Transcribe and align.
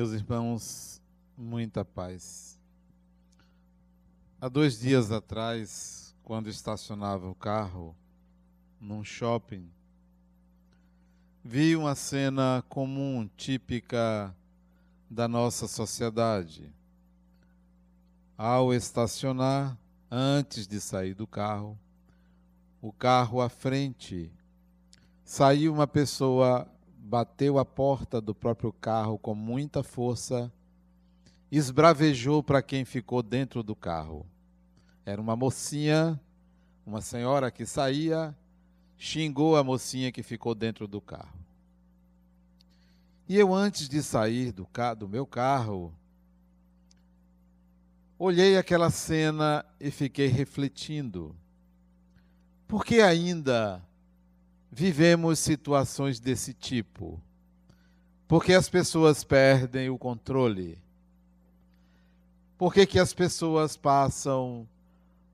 Meus 0.00 0.12
irmãos, 0.12 1.02
muita 1.36 1.84
paz. 1.84 2.58
Há 4.40 4.48
dois 4.48 4.80
dias 4.80 5.12
atrás, 5.12 6.16
quando 6.22 6.48
estacionava 6.48 7.28
o 7.28 7.34
carro 7.34 7.94
num 8.80 9.04
shopping, 9.04 9.70
vi 11.44 11.76
uma 11.76 11.94
cena 11.94 12.64
comum, 12.66 13.28
típica 13.36 14.34
da 15.10 15.28
nossa 15.28 15.68
sociedade. 15.68 16.72
Ao 18.38 18.72
estacionar, 18.72 19.76
antes 20.10 20.66
de 20.66 20.80
sair 20.80 21.12
do 21.12 21.26
carro, 21.26 21.78
o 22.80 22.90
carro 22.90 23.42
à 23.42 23.50
frente, 23.50 24.32
saiu 25.22 25.74
uma 25.74 25.86
pessoa 25.86 26.66
bateu 27.10 27.58
a 27.58 27.64
porta 27.64 28.20
do 28.20 28.32
próprio 28.32 28.72
carro 28.72 29.18
com 29.18 29.34
muita 29.34 29.82
força, 29.82 30.50
esbravejou 31.50 32.40
para 32.40 32.62
quem 32.62 32.84
ficou 32.84 33.20
dentro 33.20 33.64
do 33.64 33.74
carro. 33.74 34.24
Era 35.04 35.20
uma 35.20 35.34
mocinha, 35.34 36.20
uma 36.86 37.00
senhora 37.00 37.50
que 37.50 37.66
saía, 37.66 38.32
xingou 38.96 39.56
a 39.56 39.64
mocinha 39.64 40.12
que 40.12 40.22
ficou 40.22 40.54
dentro 40.54 40.86
do 40.86 41.00
carro. 41.00 41.36
E 43.28 43.36
eu, 43.36 43.52
antes 43.52 43.88
de 43.88 44.04
sair 44.04 44.52
do, 44.52 44.64
do 44.96 45.08
meu 45.08 45.26
carro, 45.26 45.92
olhei 48.16 48.56
aquela 48.56 48.88
cena 48.88 49.64
e 49.80 49.90
fiquei 49.90 50.28
refletindo. 50.28 51.34
Por 52.68 52.84
que 52.84 53.00
ainda 53.00 53.84
vivemos 54.70 55.38
situações 55.38 56.20
desse 56.20 56.54
tipo? 56.54 57.20
Porque 58.28 58.52
as 58.52 58.68
pessoas 58.68 59.24
perdem 59.24 59.90
o 59.90 59.98
controle? 59.98 60.78
Por 62.56 62.72
que, 62.72 62.86
que 62.86 62.98
as 62.98 63.12
pessoas 63.12 63.76
passam 63.76 64.68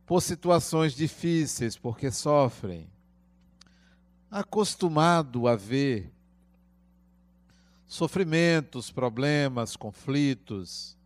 por 0.07 0.23
situações 0.23 0.95
difíceis? 0.95 1.77
Porque 1.77 2.11
sofrem. 2.11 2.89
Acostumado 4.31 5.47
a 5.47 5.57
ver 5.57 6.13
sofrimentos, 7.87 8.91
problemas, 8.91 9.77
conflitos, 9.77 10.97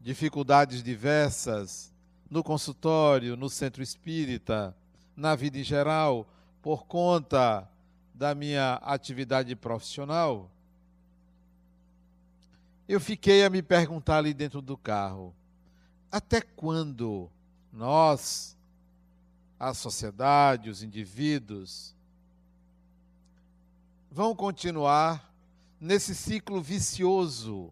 dificuldades 0.00 0.82
diversas 0.82 1.92
no 2.30 2.42
consultório, 2.42 3.36
no 3.36 3.48
centro 3.48 3.82
espírita, 3.82 4.76
na 5.14 5.34
vida 5.34 5.58
em 5.58 5.64
geral, 5.64 6.28
por 6.66 6.84
conta 6.84 7.70
da 8.12 8.34
minha 8.34 8.74
atividade 8.82 9.54
profissional, 9.54 10.50
eu 12.88 12.98
fiquei 12.98 13.44
a 13.44 13.48
me 13.48 13.62
perguntar 13.62 14.16
ali 14.16 14.34
dentro 14.34 14.60
do 14.60 14.76
carro: 14.76 15.32
até 16.10 16.40
quando 16.40 17.30
nós, 17.72 18.58
a 19.60 19.72
sociedade, 19.72 20.68
os 20.68 20.82
indivíduos, 20.82 21.94
vão 24.10 24.34
continuar 24.34 25.32
nesse 25.80 26.16
ciclo 26.16 26.60
vicioso, 26.60 27.70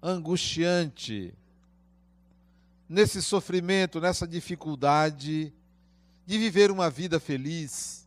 angustiante, 0.00 1.34
nesse 2.88 3.20
sofrimento, 3.20 4.00
nessa 4.00 4.24
dificuldade 4.24 5.52
de 6.24 6.38
viver 6.38 6.70
uma 6.70 6.88
vida 6.88 7.18
feliz? 7.18 8.05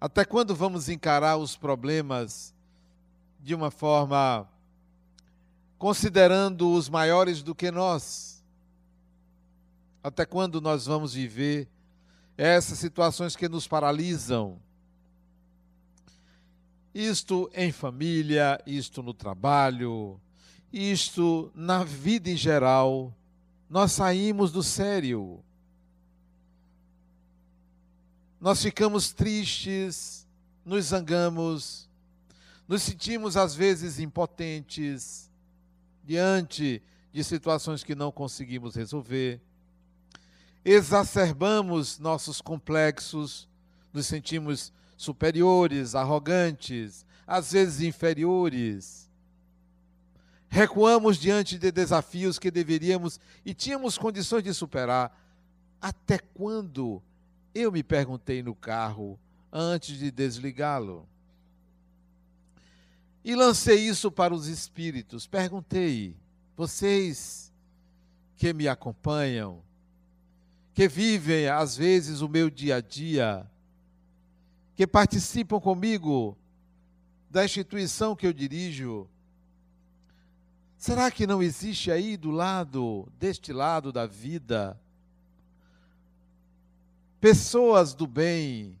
Até 0.00 0.24
quando 0.24 0.54
vamos 0.54 0.88
encarar 0.88 1.36
os 1.38 1.56
problemas 1.56 2.54
de 3.40 3.52
uma 3.52 3.68
forma 3.68 4.48
considerando 5.76 6.72
os 6.72 6.88
maiores 6.88 7.42
do 7.42 7.52
que 7.52 7.72
nós? 7.72 8.44
Até 10.00 10.24
quando 10.24 10.60
nós 10.60 10.86
vamos 10.86 11.14
viver 11.14 11.68
essas 12.36 12.78
situações 12.78 13.34
que 13.34 13.48
nos 13.48 13.66
paralisam? 13.66 14.60
Isto 16.94 17.50
em 17.52 17.72
família, 17.72 18.62
isto 18.64 19.02
no 19.02 19.12
trabalho, 19.12 20.20
isto 20.72 21.50
na 21.56 21.82
vida 21.82 22.30
em 22.30 22.36
geral. 22.36 23.12
Nós 23.68 23.90
saímos 23.90 24.52
do 24.52 24.62
sério 24.62 25.42
nós 28.40 28.62
ficamos 28.62 29.12
tristes, 29.12 30.26
nos 30.64 30.86
zangamos, 30.86 31.88
nos 32.66 32.82
sentimos 32.82 33.36
às 33.36 33.54
vezes 33.54 33.98
impotentes 33.98 35.30
diante 36.04 36.82
de 37.12 37.24
situações 37.24 37.82
que 37.82 37.94
não 37.94 38.12
conseguimos 38.12 38.74
resolver, 38.74 39.40
exacerbamos 40.64 41.98
nossos 41.98 42.40
complexos, 42.40 43.48
nos 43.92 44.06
sentimos 44.06 44.72
superiores, 44.96 45.94
arrogantes, 45.94 47.06
às 47.26 47.52
vezes 47.52 47.80
inferiores. 47.80 49.08
Recuamos 50.48 51.18
diante 51.18 51.58
de 51.58 51.70
desafios 51.70 52.38
que 52.38 52.50
deveríamos 52.50 53.20
e 53.44 53.52
tínhamos 53.52 53.98
condições 53.98 54.42
de 54.42 54.54
superar. 54.54 55.14
Até 55.80 56.18
quando 56.18 57.02
eu 57.54 57.72
me 57.72 57.82
perguntei 57.82 58.42
no 58.42 58.54
carro 58.54 59.18
antes 59.52 59.98
de 59.98 60.10
desligá-lo. 60.10 61.08
E 63.24 63.34
lancei 63.34 63.80
isso 63.88 64.10
para 64.10 64.34
os 64.34 64.46
espíritos. 64.46 65.26
Perguntei: 65.26 66.16
vocês 66.56 67.52
que 68.36 68.52
me 68.52 68.68
acompanham, 68.68 69.62
que 70.72 70.88
vivem 70.88 71.48
às 71.48 71.76
vezes 71.76 72.20
o 72.20 72.28
meu 72.28 72.48
dia 72.48 72.76
a 72.76 72.80
dia, 72.80 73.50
que 74.74 74.86
participam 74.86 75.60
comigo 75.60 76.38
da 77.28 77.44
instituição 77.44 78.14
que 78.14 78.26
eu 78.26 78.32
dirijo, 78.32 79.08
será 80.76 81.10
que 81.10 81.26
não 81.26 81.42
existe 81.42 81.90
aí 81.90 82.16
do 82.16 82.30
lado, 82.30 83.10
deste 83.18 83.52
lado 83.52 83.92
da 83.92 84.06
vida, 84.06 84.80
pessoas 87.20 87.94
do 87.94 88.06
bem 88.06 88.78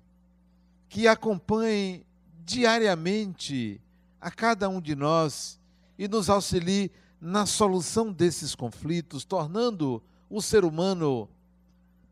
que 0.88 1.06
acompanhem 1.06 2.04
diariamente 2.44 3.80
a 4.20 4.30
cada 4.30 4.68
um 4.68 4.80
de 4.80 4.94
nós 4.94 5.60
e 5.98 6.08
nos 6.08 6.30
auxiliem 6.30 6.90
na 7.20 7.46
solução 7.46 8.12
desses 8.12 8.54
conflitos, 8.54 9.24
tornando 9.24 10.02
o 10.30 10.40
ser 10.40 10.64
humano 10.64 11.28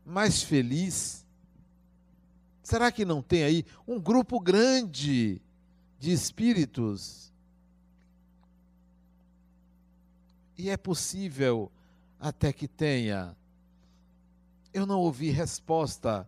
mais 0.05 0.41
feliz? 0.43 1.25
Será 2.61 2.91
que 2.91 3.05
não 3.05 3.21
tem 3.21 3.43
aí 3.43 3.65
um 3.87 3.99
grupo 3.99 4.39
grande 4.39 5.41
de 5.97 6.11
espíritos? 6.11 7.31
E 10.57 10.69
é 10.69 10.75
possível 10.75 11.71
até 12.19 12.51
que 12.51 12.67
tenha 12.67 13.36
eu 14.77 14.85
não 14.85 14.99
ouvi 14.99 15.31
resposta, 15.31 16.27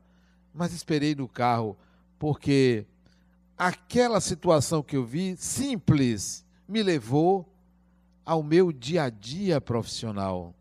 mas 0.54 0.74
esperei 0.74 1.14
no 1.14 1.28
carro, 1.28 1.78
porque 2.18 2.86
aquela 3.56 4.20
situação 4.20 4.82
que 4.82 4.98
eu 4.98 5.06
vi, 5.06 5.38
simples, 5.38 6.44
me 6.68 6.82
levou 6.82 7.48
ao 8.26 8.42
meu 8.42 8.72
dia 8.72 9.04
a 9.04 9.10
dia 9.10 9.62
profissional. 9.62 10.54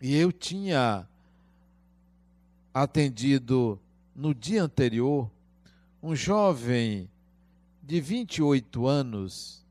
E 0.00 0.14
eu 0.14 0.30
tinha 0.30 1.08
atendido 2.72 3.80
no 4.14 4.32
dia 4.32 4.62
anterior 4.62 5.28
um 6.00 6.14
jovem 6.14 7.10
de 7.82 8.00
28 8.00 8.86
anos 8.86 9.64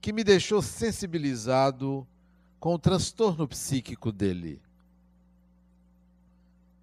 que 0.00 0.12
me 0.12 0.22
deixou 0.22 0.60
sensibilizado 0.60 2.06
com 2.60 2.74
o 2.74 2.78
transtorno 2.78 3.48
psíquico 3.48 4.12
dele 4.12 4.60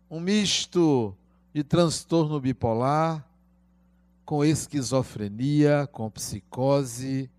um 0.10 0.19
misto 0.19 1.16
de 1.54 1.63
transtorno 1.63 2.40
bipolar 2.40 3.25
com 4.25 4.44
esquizofrenia, 4.44 5.88
com 5.92 6.10
psicose, 6.10 7.30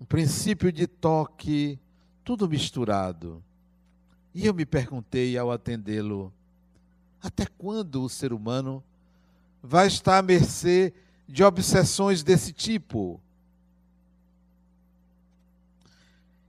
um 0.00 0.04
princípio 0.04 0.70
de 0.70 0.86
toque, 0.86 1.78
tudo 2.24 2.48
misturado. 2.48 3.42
E 4.34 4.46
eu 4.46 4.54
me 4.54 4.66
perguntei 4.66 5.36
ao 5.36 5.50
atendê-lo: 5.50 6.32
até 7.22 7.46
quando 7.46 8.02
o 8.02 8.08
ser 8.08 8.32
humano 8.32 8.82
vai 9.62 9.86
estar 9.86 10.18
à 10.18 10.22
mercê 10.22 10.92
de 11.26 11.42
obsessões 11.42 12.22
desse 12.22 12.52
tipo? 12.52 13.20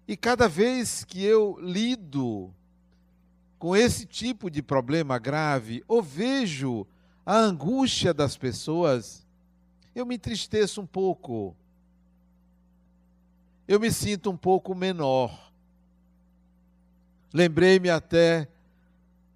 E 0.07 0.18
cada 0.18 0.50
vez 0.50 1.04
que 1.06 1.24
eu 1.24 1.57
lido 1.62 2.54
com 3.63 3.77
esse 3.77 4.06
tipo 4.06 4.51
de 4.51 4.62
problema 4.62 5.18
grave, 5.18 5.86
ou 5.88 6.04
vejo 6.04 6.86
a 7.25 7.38
angústia 7.38 8.13
das 8.13 8.36
pessoas, 8.36 9.25
eu 9.95 10.06
me 10.06 10.15
entristeço 10.15 10.81
um 10.81 10.86
pouco. 10.86 11.56
Eu 13.65 13.80
me 13.80 13.89
sinto 13.89 14.30
um 14.30 14.36
pouco 14.36 14.75
menor. 14.75 15.54
Lembrei-me 17.33 17.89
até 17.89 18.50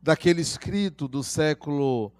daquele 0.02 0.42
escrito 0.42 1.08
do 1.08 1.24
século 1.24 2.12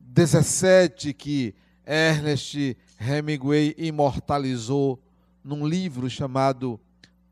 17 0.00 1.14
que 1.14 1.54
Ernest 1.86 2.76
Hemingway 2.98 3.72
imortalizou 3.78 5.00
num 5.44 5.64
livro 5.64 6.10
chamado 6.10 6.80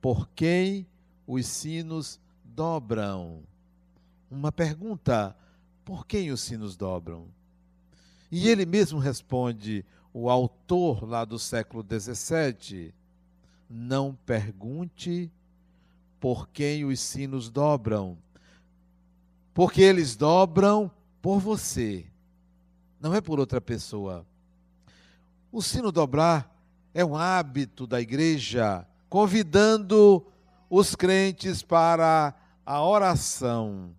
Por 0.00 0.28
quem 0.36 0.86
os 1.26 1.48
sinos 1.48 2.20
dobram? 2.60 3.42
Uma 4.30 4.52
pergunta: 4.52 5.34
por 5.82 6.06
quem 6.06 6.30
os 6.30 6.42
sinos 6.42 6.76
dobram? 6.76 7.26
E 8.30 8.50
ele 8.50 8.66
mesmo 8.66 8.98
responde, 8.98 9.82
o 10.12 10.28
autor 10.28 11.08
lá 11.08 11.24
do 11.24 11.38
século 11.38 11.82
17, 11.82 12.94
não 13.68 14.14
pergunte 14.26 15.32
por 16.20 16.50
quem 16.50 16.84
os 16.84 17.00
sinos 17.00 17.48
dobram, 17.48 18.18
porque 19.54 19.80
eles 19.80 20.14
dobram 20.14 20.90
por 21.22 21.40
você 21.40 22.06
não 23.00 23.14
é 23.14 23.20
por 23.22 23.40
outra 23.40 23.62
pessoa. 23.62 24.26
O 25.50 25.62
sino 25.62 25.90
dobrar 25.90 26.54
é 26.92 27.02
um 27.02 27.16
hábito 27.16 27.86
da 27.86 27.98
igreja, 27.98 28.86
convidando 29.08 30.22
os 30.68 30.94
crentes 30.94 31.62
para 31.62 32.34
a 32.64 32.82
oração, 32.82 33.94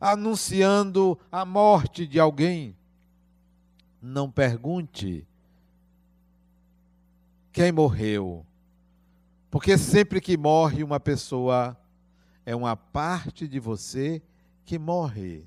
anunciando 0.00 1.18
a 1.30 1.44
morte 1.44 2.06
de 2.06 2.20
alguém. 2.20 2.76
Não 4.00 4.30
pergunte 4.30 5.26
quem 7.52 7.72
morreu, 7.72 8.46
porque 9.50 9.76
sempre 9.76 10.20
que 10.20 10.36
morre 10.36 10.84
uma 10.84 11.00
pessoa, 11.00 11.76
é 12.46 12.54
uma 12.54 12.76
parte 12.76 13.48
de 13.48 13.58
você 13.58 14.22
que 14.64 14.78
morre. 14.78 15.44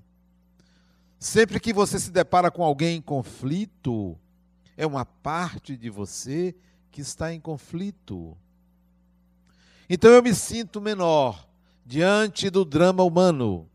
Sempre 1.17 1.59
que 1.59 1.71
você 1.71 1.99
se 1.99 2.11
depara 2.11 2.49
com 2.49 2.63
alguém 2.63 2.97
em 2.97 3.01
conflito, 3.01 4.17
é 4.75 4.85
uma 4.85 5.05
parte 5.05 5.77
de 5.77 5.89
você 5.89 6.55
que 6.91 7.01
está 7.01 7.33
em 7.33 7.39
conflito. 7.39 8.35
Então 9.87 10.09
eu 10.09 10.23
me 10.23 10.33
sinto 10.33 10.81
menor 10.81 11.47
diante 11.85 12.49
do 12.49 12.63
drama 12.63 13.03
humano, 13.03 13.69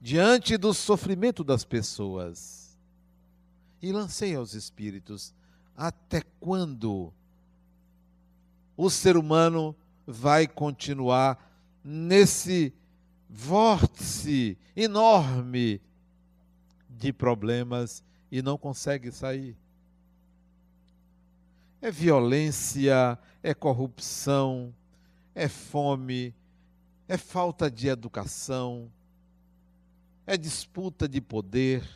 diante 0.00 0.56
do 0.56 0.74
sofrimento 0.74 1.44
das 1.44 1.64
pessoas. 1.64 2.78
E 3.80 3.92
lancei 3.92 4.34
aos 4.34 4.54
espíritos: 4.54 5.34
até 5.76 6.22
quando 6.40 7.12
o 8.76 8.90
ser 8.90 9.16
humano 9.16 9.76
vai 10.06 10.46
continuar 10.46 11.50
nesse 11.84 12.72
vórtice 13.28 14.58
enorme 14.76 15.80
de 16.88 17.12
problemas 17.12 18.02
e 18.30 18.42
não 18.42 18.56
consegue 18.56 19.10
sair. 19.10 19.56
É 21.80 21.90
violência, 21.90 23.18
é 23.42 23.52
corrupção, 23.52 24.72
é 25.34 25.48
fome, 25.48 26.34
é 27.12 27.18
falta 27.18 27.70
de 27.70 27.88
educação, 27.88 28.90
é 30.26 30.34
disputa 30.34 31.06
de 31.06 31.20
poder. 31.20 31.86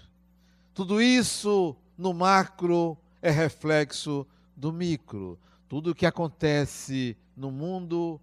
Tudo 0.75 1.01
isso 1.01 1.75
no 1.97 2.13
macro 2.13 2.99
é 3.23 3.31
reflexo 3.31 4.27
do 4.55 4.71
micro. 4.71 5.39
Tudo 5.71 5.93
o 5.93 5.95
que 5.95 6.05
acontece 6.05 7.17
no 7.35 7.51
mundo 7.51 8.21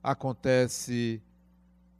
acontece 0.00 1.20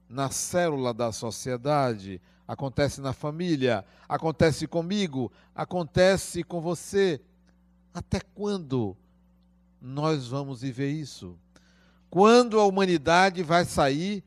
na 0.09 0.31
célula 0.31 0.95
da 0.95 1.11
sociedade, 1.11 2.23
acontece 2.47 3.01
na 3.01 3.13
família, 3.13 3.85
acontece 4.09 4.69
comigo, 4.69 5.33
acontece 5.57 6.45
com 6.45 6.61
você. 6.61 7.21
Até 7.93 8.21
quando 8.21 8.97
nós 9.83 10.29
vamos 10.29 10.61
viver 10.61 10.93
isso? 10.93 11.37
Quando 12.09 12.61
a 12.61 12.65
humanidade 12.65 13.43
vai 13.43 13.65
sair 13.65 14.23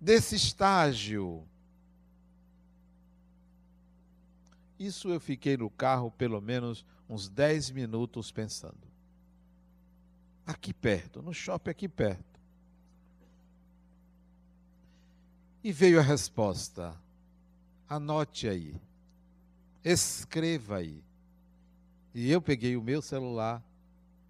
desse 0.00 0.36
estágio? 0.36 1.46
Isso 4.78 5.08
eu 5.08 5.18
fiquei 5.18 5.56
no 5.56 5.70
carro 5.70 6.10
pelo 6.10 6.40
menos 6.40 6.84
uns 7.08 7.28
10 7.28 7.70
minutos 7.70 8.30
pensando. 8.30 8.86
Aqui 10.46 10.72
perto, 10.72 11.22
no 11.22 11.32
shopping 11.32 11.70
aqui 11.70 11.88
perto. 11.88 12.40
E 15.64 15.72
veio 15.72 15.98
a 15.98 16.02
resposta: 16.02 16.96
Anote 17.88 18.48
aí. 18.48 18.76
Escreva 19.82 20.76
aí. 20.76 21.02
E 22.14 22.30
eu 22.30 22.40
peguei 22.40 22.76
o 22.76 22.82
meu 22.82 23.02
celular 23.02 23.62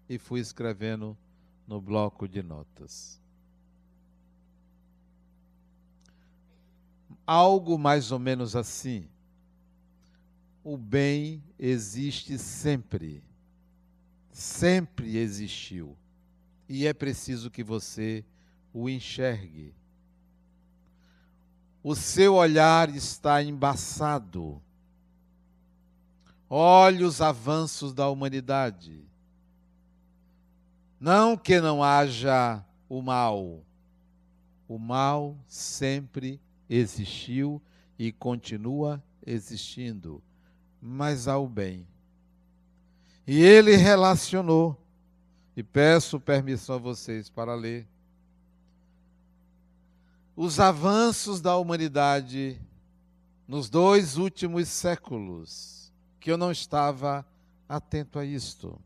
e 0.09 0.17
fui 0.17 0.39
escrevendo 0.39 1.17
no 1.67 1.81
bloco 1.81 2.27
de 2.27 2.41
notas. 2.41 3.21
Algo 7.27 7.77
mais 7.77 8.11
ou 8.11 8.17
menos 8.17 8.55
assim. 8.55 9.07
O 10.63 10.75
bem 10.75 11.43
existe 11.59 12.39
sempre. 12.39 13.21
Sempre 14.31 15.17
existiu. 15.17 15.95
E 16.67 16.87
é 16.87 16.93
preciso 16.93 17.51
que 17.51 17.63
você 17.63 18.25
o 18.73 18.89
enxergue 18.89 19.75
o 21.89 21.95
seu 21.95 22.35
olhar 22.35 22.93
está 22.93 23.41
embaçado. 23.41 24.61
Olhe 26.49 27.05
os 27.05 27.21
avanços 27.21 27.93
da 27.93 28.09
humanidade. 28.09 29.05
Não 30.99 31.37
que 31.37 31.61
não 31.61 31.81
haja 31.81 32.61
o 32.89 33.01
mal. 33.01 33.63
O 34.67 34.77
mal 34.77 35.37
sempre 35.47 36.41
existiu 36.69 37.61
e 37.97 38.11
continua 38.11 39.03
existindo, 39.25 40.21
mas 40.81 41.27
há 41.27 41.37
o 41.37 41.47
bem. 41.47 41.87
E 43.25 43.41
ele 43.41 43.75
relacionou, 43.75 44.81
e 45.55 45.63
peço 45.63 46.19
permissão 46.19 46.75
a 46.75 46.79
vocês 46.79 47.29
para 47.29 47.55
ler 47.55 47.87
os 50.37 50.59
avanços 50.59 51.41
da 51.41 51.57
humanidade 51.57 52.61
nos 53.47 53.71
dois 53.71 54.17
últimos 54.17 54.67
séculos, 54.67 55.91
que 56.19 56.31
eu 56.31 56.37
não 56.37 56.51
estava 56.51 57.25
atento 57.67 58.19
a 58.19 58.23
isto. 58.23 58.79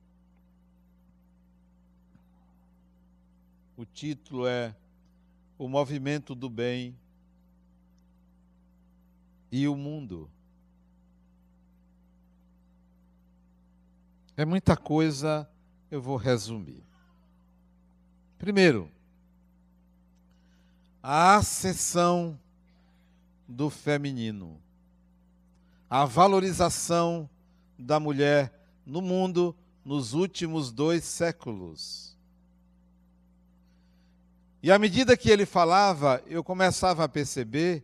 O 3.75 3.83
título 3.83 4.47
é 4.47 4.73
O 5.57 5.67
Movimento 5.67 6.33
do 6.33 6.49
Bem 6.49 6.97
e 9.51 9.67
o 9.67 9.75
Mundo. 9.75 10.29
É 14.37 14.45
muita 14.45 14.77
coisa, 14.77 15.47
eu 15.89 16.01
vou 16.01 16.15
resumir. 16.15 16.83
Primeiro, 18.37 18.89
a 21.03 21.35
ascensão 21.35 22.39
do 23.47 23.69
feminino, 23.69 24.59
a 25.89 26.05
valorização 26.05 27.29
da 27.77 27.99
mulher 27.99 28.53
no 28.85 29.01
mundo 29.01 29.55
nos 29.83 30.13
últimos 30.13 30.71
dois 30.71 31.03
séculos. 31.03 32.17
E 34.63 34.71
à 34.71 34.79
medida 34.79 35.17
que 35.17 35.29
ele 35.29 35.45
falava, 35.45 36.23
eu 36.27 36.43
começava 36.43 37.03
a 37.03 37.09
perceber 37.09 37.83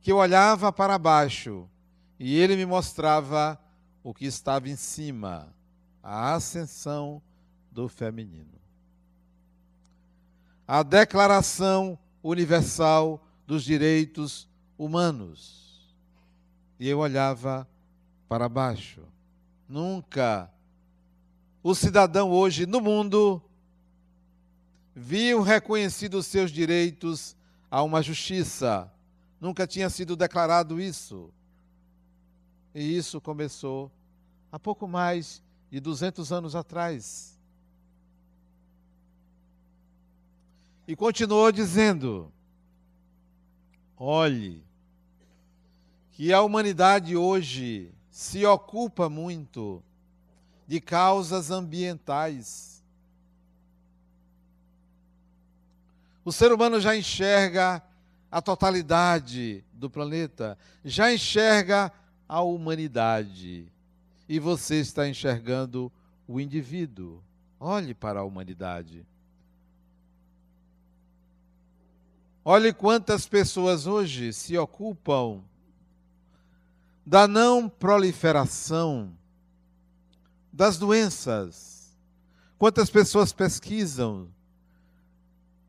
que 0.00 0.12
eu 0.12 0.16
olhava 0.16 0.72
para 0.72 0.98
baixo 0.98 1.68
e 2.18 2.36
ele 2.36 2.56
me 2.56 2.66
mostrava 2.66 3.58
o 4.02 4.14
que 4.14 4.24
estava 4.24 4.68
em 4.68 4.76
cima 4.76 5.54
a 6.02 6.34
ascensão 6.34 7.20
do 7.70 7.88
feminino. 7.88 8.58
A 10.66 10.82
declaração 10.82 11.98
universal 12.22 13.26
dos 13.46 13.64
direitos 13.64 14.48
humanos. 14.76 15.94
E 16.78 16.88
eu 16.88 16.98
olhava 16.98 17.68
para 18.28 18.48
baixo. 18.48 19.02
Nunca 19.68 20.50
o 21.62 21.74
cidadão 21.74 22.30
hoje 22.30 22.64
no 22.64 22.80
mundo 22.80 23.42
viu 24.94 25.42
reconhecidos 25.42 26.26
seus 26.26 26.50
direitos 26.50 27.36
a 27.70 27.82
uma 27.82 28.02
justiça. 28.02 28.90
Nunca 29.40 29.66
tinha 29.66 29.88
sido 29.88 30.16
declarado 30.16 30.80
isso. 30.80 31.30
E 32.74 32.96
isso 32.96 33.20
começou 33.20 33.90
há 34.50 34.58
pouco 34.58 34.86
mais 34.88 35.42
de 35.70 35.80
200 35.80 36.32
anos 36.32 36.54
atrás. 36.54 37.38
E 40.86 40.96
continuou 40.96 41.52
dizendo: 41.52 42.32
olhe, 43.96 44.64
que 46.12 46.32
a 46.32 46.42
humanidade 46.42 47.16
hoje 47.16 47.92
se 48.10 48.44
ocupa 48.44 49.08
muito 49.08 49.82
de 50.66 50.80
causas 50.80 51.50
ambientais. 51.50 52.82
O 56.24 56.32
ser 56.32 56.52
humano 56.52 56.80
já 56.80 56.96
enxerga 56.96 57.82
a 58.30 58.42
totalidade 58.42 59.64
do 59.72 59.88
planeta, 59.88 60.58
já 60.84 61.12
enxerga 61.12 61.92
a 62.28 62.42
humanidade. 62.42 63.72
E 64.28 64.38
você 64.38 64.80
está 64.80 65.08
enxergando 65.08 65.90
o 66.26 66.38
indivíduo. 66.38 67.22
Olhe 67.58 67.94
para 67.94 68.20
a 68.20 68.24
humanidade. 68.24 69.06
Olhe 72.44 72.72
quantas 72.72 73.26
pessoas 73.26 73.86
hoje 73.86 74.32
se 74.32 74.56
ocupam 74.56 75.42
da 77.04 77.26
não 77.26 77.68
proliferação 77.68 79.12
das 80.52 80.78
doenças. 80.78 81.96
Quantas 82.58 82.90
pessoas 82.90 83.32
pesquisam, 83.32 84.28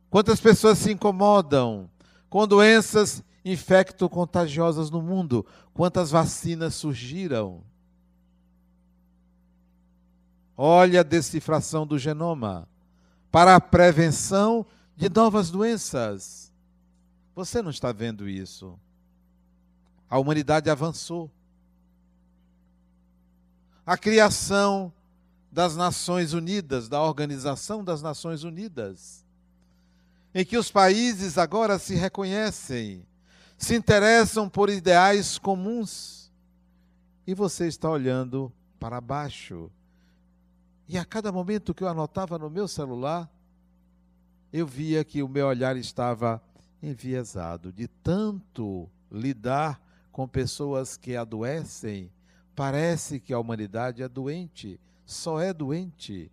quantas 0.10 0.42
pessoas 0.42 0.80
se 0.80 0.92
incomodam 0.92 1.90
com 2.30 2.48
doenças 2.48 3.24
infecto-contagiosas 3.44 4.90
no 4.90 5.02
mundo, 5.02 5.46
quantas 5.74 6.12
vacinas 6.12 6.76
surgiram. 6.76 7.64
Olha 10.56 11.00
a 11.00 11.04
decifração 11.04 11.88
do 11.88 11.98
genoma 11.98 12.68
para 13.32 13.56
a 13.56 13.62
prevenção 13.62 14.66
de 14.96 15.10
novas 15.10 15.50
doenças. 15.50 16.52
Você 17.34 17.62
não 17.62 17.70
está 17.70 17.92
vendo 17.92 18.28
isso. 18.28 18.78
A 20.10 20.20
humanidade 20.20 20.70
avançou. 20.70 21.32
A 23.86 23.98
criação 23.98 24.92
das 25.52 25.76
Nações 25.76 26.34
Unidas, 26.34 26.90
da 26.90 27.02
Organização 27.02 27.84
das 27.84 28.02
Nações 28.02 28.44
Unidas, 28.44 29.26
em 30.34 30.46
que 30.46 30.58
os 30.58 30.72
países 30.72 31.38
agora 31.38 31.80
se 31.80 31.96
reconhecem, 31.96 33.06
se 33.58 33.76
interessam 33.76 34.50
por 34.50 34.70
ideais 34.70 35.38
comuns, 35.38 36.32
e 37.26 37.34
você 37.34 37.68
está 37.68 37.90
olhando 37.90 38.52
para 38.80 39.00
baixo. 39.00 39.72
E 40.88 40.98
a 40.98 41.06
cada 41.06 41.32
momento 41.32 41.74
que 41.74 41.84
eu 41.84 41.88
anotava 41.88 42.40
no 42.40 42.50
meu 42.50 42.68
celular, 42.68 43.30
eu 44.52 44.66
via 44.66 45.04
que 45.04 45.22
o 45.22 45.30
meu 45.30 45.48
olhar 45.48 45.78
estava 45.78 46.42
enviesado 46.82 47.72
de 47.72 47.88
tanto 47.88 48.90
lidar 49.12 49.80
com 50.12 50.28
pessoas 50.28 50.98
que 50.98 51.16
adoecem, 51.16 52.12
parece 52.56 53.20
que 53.20 53.34
a 53.34 53.40
humanidade 53.40 54.02
é 54.02 54.08
doente, 54.08 54.80
só 55.06 55.40
é 55.40 55.54
doente. 55.54 56.32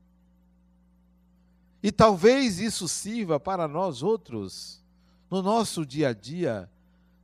E 1.87 1.93
talvez 1.93 2.59
isso 2.59 2.89
sirva 2.89 3.39
para 3.39 3.69
nós 3.69 4.03
outros, 4.03 4.83
no 5.31 5.41
nosso 5.41 5.87
dia 5.87 6.09
a 6.09 6.13
dia, 6.13 6.69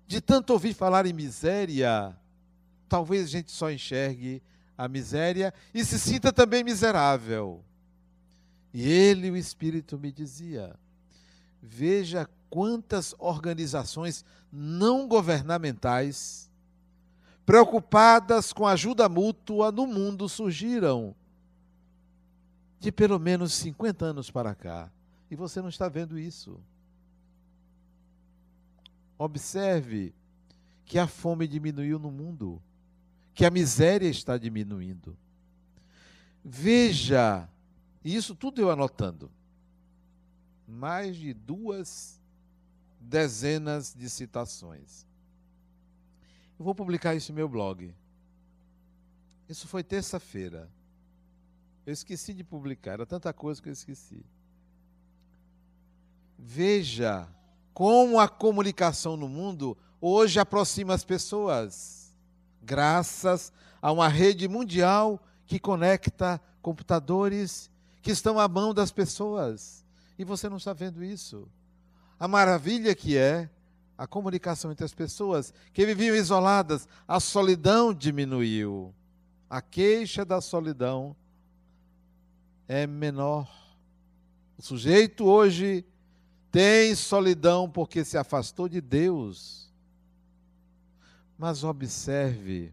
de 0.06 0.20
tanto 0.20 0.52
ouvir 0.52 0.72
falar 0.72 1.04
em 1.04 1.12
miséria, 1.12 2.16
talvez 2.88 3.24
a 3.24 3.26
gente 3.26 3.50
só 3.50 3.72
enxergue 3.72 4.40
a 4.78 4.86
miséria 4.86 5.52
e 5.74 5.84
se 5.84 5.98
sinta 5.98 6.32
também 6.32 6.62
miserável. 6.62 7.64
E 8.72 8.88
ele, 8.88 9.32
o 9.32 9.36
Espírito, 9.36 9.98
me 9.98 10.12
dizia: 10.12 10.78
veja 11.60 12.30
quantas 12.48 13.16
organizações 13.18 14.24
não 14.52 15.08
governamentais 15.08 16.48
preocupadas 17.44 18.52
com 18.52 18.64
ajuda 18.64 19.08
mútua 19.08 19.72
no 19.72 19.88
mundo 19.88 20.28
surgiram 20.28 21.16
de 22.82 22.90
pelo 22.90 23.16
menos 23.16 23.54
50 23.54 24.06
anos 24.06 24.28
para 24.28 24.56
cá. 24.56 24.90
E 25.30 25.36
você 25.36 25.62
não 25.62 25.68
está 25.68 25.88
vendo 25.88 26.18
isso. 26.18 26.60
Observe 29.16 30.12
que 30.84 30.98
a 30.98 31.06
fome 31.06 31.46
diminuiu 31.46 31.96
no 31.96 32.10
mundo, 32.10 32.60
que 33.34 33.44
a 33.44 33.50
miséria 33.50 34.08
está 34.08 34.36
diminuindo. 34.36 35.16
Veja, 36.44 37.48
e 38.02 38.16
isso 38.16 38.34
tudo 38.34 38.60
eu 38.60 38.68
anotando, 38.68 39.30
mais 40.66 41.16
de 41.16 41.32
duas 41.32 42.20
dezenas 42.98 43.94
de 43.94 44.10
citações. 44.10 45.06
Eu 46.58 46.64
vou 46.64 46.74
publicar 46.74 47.14
isso 47.14 47.30
no 47.30 47.36
meu 47.36 47.48
blog. 47.48 47.94
Isso 49.48 49.68
foi 49.68 49.84
terça-feira. 49.84 50.68
Eu 51.84 51.92
esqueci 51.92 52.32
de 52.32 52.44
publicar, 52.44 52.92
era 52.92 53.06
tanta 53.06 53.32
coisa 53.32 53.60
que 53.60 53.68
eu 53.68 53.72
esqueci. 53.72 54.24
Veja 56.38 57.28
como 57.74 58.20
a 58.20 58.28
comunicação 58.28 59.16
no 59.16 59.28
mundo 59.28 59.76
hoje 60.00 60.38
aproxima 60.38 60.94
as 60.94 61.04
pessoas, 61.04 62.14
graças 62.62 63.52
a 63.80 63.90
uma 63.90 64.08
rede 64.08 64.46
mundial 64.46 65.20
que 65.46 65.58
conecta 65.58 66.40
computadores 66.60 67.70
que 68.00 68.10
estão 68.10 68.38
à 68.38 68.46
mão 68.46 68.72
das 68.72 68.92
pessoas. 68.92 69.84
E 70.18 70.24
você 70.24 70.48
não 70.48 70.58
está 70.58 70.72
vendo 70.72 71.02
isso. 71.02 71.48
A 72.18 72.28
maravilha 72.28 72.94
que 72.94 73.16
é 73.16 73.50
a 73.98 74.06
comunicação 74.06 74.70
entre 74.70 74.84
as 74.84 74.94
pessoas 74.94 75.52
que 75.72 75.84
viviam 75.84 76.14
isoladas, 76.14 76.88
a 77.06 77.18
solidão 77.18 77.92
diminuiu. 77.92 78.94
A 79.50 79.60
queixa 79.60 80.24
da 80.24 80.40
solidão 80.40 81.14
é 82.72 82.86
menor. 82.86 83.46
O 84.56 84.62
sujeito 84.62 85.26
hoje 85.26 85.84
tem 86.50 86.94
solidão 86.94 87.68
porque 87.68 88.02
se 88.02 88.16
afastou 88.16 88.66
de 88.66 88.80
Deus. 88.80 89.70
Mas 91.36 91.64
observe 91.64 92.72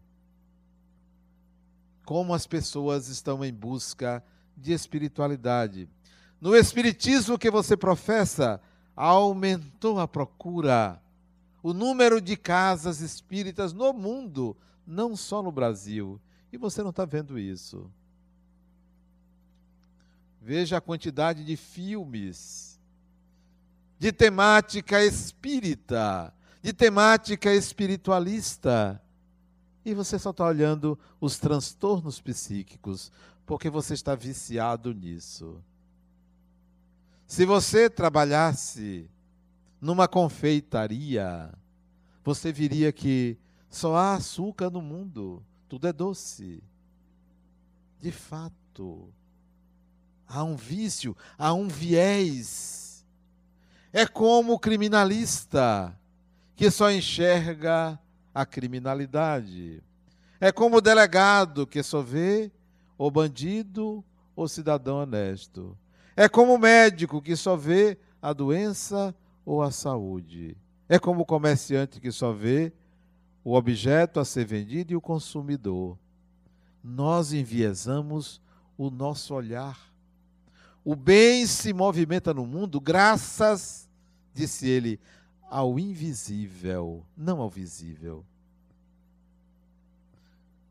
como 2.06 2.34
as 2.34 2.48
pessoas 2.48 3.10
estão 3.10 3.44
em 3.44 3.54
busca 3.54 4.24
de 4.56 4.72
espiritualidade. 4.72 5.90
No 6.40 6.56
espiritismo 6.56 7.38
que 7.38 7.52
você 7.52 7.76
professa, 7.76 8.62
aumentou 8.96 10.00
a 10.00 10.08
procura 10.08 11.02
o 11.62 11.74
número 11.74 12.22
de 12.22 12.38
casas 12.38 13.02
espíritas 13.02 13.74
no 13.74 13.92
mundo, 13.92 14.56
não 14.88 15.18
só 15.18 15.44
no 15.44 15.52
Brasil. 15.52 16.22
E 16.54 16.58
você 16.58 16.82
não 16.82 16.92
está 16.92 17.04
vendo 17.04 17.38
isso. 17.38 17.92
Veja 20.42 20.78
a 20.78 20.82
quantidade 20.82 21.44
de 21.44 21.56
filmes 21.56 22.70
de 24.00 24.14
temática 24.14 25.04
espírita, 25.04 26.34
de 26.64 26.72
temática 26.72 27.54
espiritualista. 27.54 29.02
E 29.84 29.94
você 29.94 30.18
só 30.18 30.30
está 30.30 30.46
olhando 30.46 30.98
os 31.20 31.38
transtornos 31.38 32.22
psíquicos, 32.22 33.12
porque 33.46 33.70
você 33.70 33.94
está 33.94 34.16
viciado 34.16 34.94
nisso. 34.94 35.62
Se 37.28 37.46
você 37.46 37.90
trabalhasse 37.90 39.10
numa 39.82 40.08
confeitaria, 40.08 41.54
você 42.24 42.52
viria 42.54 42.92
que 42.94 43.38
só 43.70 43.96
há 43.96 44.16
açúcar 44.16 44.70
no 44.70 44.82
mundo, 44.82 45.44
tudo 45.68 45.88
é 45.88 45.94
doce. 45.94 46.64
De 48.00 48.12
fato, 48.12 49.14
há 50.30 50.44
um 50.44 50.56
vício, 50.56 51.18
há 51.38 51.52
um 51.54 51.68
viés. 51.68 53.04
É 53.92 54.06
como 54.06 54.54
o 54.54 54.60
criminalista 54.60 55.98
que 56.56 56.70
só 56.70 56.92
enxerga 56.92 58.00
a 58.34 58.46
criminalidade. 58.46 59.82
É 60.40 60.52
como 60.52 60.78
o 60.78 60.82
delegado 60.82 61.66
que 61.66 61.82
só 61.82 62.02
vê 62.02 62.52
o 62.98 63.10
bandido 63.10 64.04
ou 64.36 64.48
cidadão 64.48 64.98
honesto. 64.98 65.76
É 66.16 66.30
como 66.30 66.54
o 66.54 66.60
médico 66.60 67.22
que 67.22 67.36
só 67.36 67.56
vê 67.56 67.98
a 68.22 68.32
doença 68.32 69.16
ou 69.46 69.64
a 69.64 69.72
saúde. 69.72 70.56
É 70.88 71.00
como 71.00 71.22
o 71.22 71.26
comerciante 71.26 72.00
que 72.00 72.12
só 72.12 72.32
vê 72.32 72.72
o 73.44 73.56
objeto 73.56 74.20
a 74.20 74.26
ser 74.26 74.46
vendido 74.46 74.94
e 74.94 74.96
o 74.96 75.02
consumidor. 75.02 75.98
Nós 76.84 77.34
enviesamos 77.34 78.42
o 78.78 78.90
nosso 78.90 79.34
olhar. 79.34 79.89
O 80.90 80.96
bem 80.96 81.46
se 81.46 81.72
movimenta 81.72 82.34
no 82.34 82.48
mundo 82.48 82.82
graças, 82.82 83.88
disse 84.34 84.68
ele, 84.68 85.00
ao 85.48 85.78
invisível, 85.78 87.06
não 87.16 87.42
ao 87.42 87.48
visível. 87.48 88.26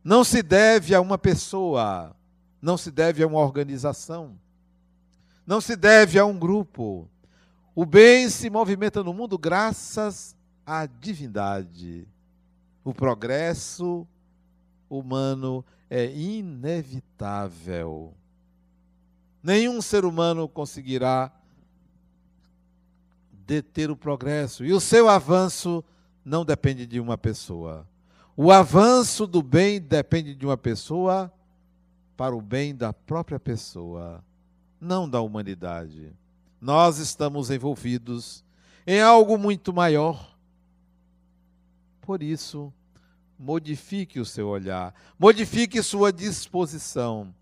Não 0.02 0.24
se 0.24 0.42
deve 0.42 0.92
a 0.92 1.00
uma 1.00 1.16
pessoa, 1.16 2.16
não 2.60 2.76
se 2.76 2.90
deve 2.90 3.22
a 3.22 3.28
uma 3.28 3.38
organização, 3.38 4.36
não 5.46 5.60
se 5.60 5.76
deve 5.76 6.18
a 6.18 6.26
um 6.26 6.36
grupo. 6.36 7.08
O 7.72 7.86
bem 7.86 8.28
se 8.28 8.50
movimenta 8.50 9.04
no 9.04 9.14
mundo 9.14 9.38
graças 9.38 10.34
à 10.66 10.84
divindade. 10.84 12.08
O 12.82 12.92
progresso 12.92 14.04
humano 14.90 15.64
é 15.88 16.10
inevitável. 16.10 18.12
Nenhum 19.42 19.80
ser 19.80 20.04
humano 20.04 20.48
conseguirá 20.48 21.32
deter 23.46 23.90
o 23.90 23.96
progresso. 23.96 24.64
E 24.64 24.72
o 24.72 24.80
seu 24.80 25.08
avanço 25.08 25.82
não 26.24 26.44
depende 26.44 26.86
de 26.86 27.00
uma 27.00 27.16
pessoa. 27.16 27.88
O 28.36 28.52
avanço 28.52 29.26
do 29.26 29.42
bem 29.42 29.80
depende 29.80 30.34
de 30.34 30.44
uma 30.44 30.56
pessoa 30.56 31.32
para 32.16 32.36
o 32.36 32.42
bem 32.42 32.74
da 32.74 32.92
própria 32.92 33.40
pessoa, 33.40 34.22
não 34.80 35.08
da 35.08 35.20
humanidade. 35.20 36.12
Nós 36.60 36.98
estamos 36.98 37.50
envolvidos 37.50 38.44
em 38.86 39.00
algo 39.00 39.38
muito 39.38 39.72
maior. 39.72 40.36
Por 42.00 42.22
isso, 42.22 42.72
modifique 43.38 44.18
o 44.18 44.24
seu 44.24 44.48
olhar, 44.48 44.94
modifique 45.18 45.82
sua 45.82 46.12
disposição. 46.12 47.34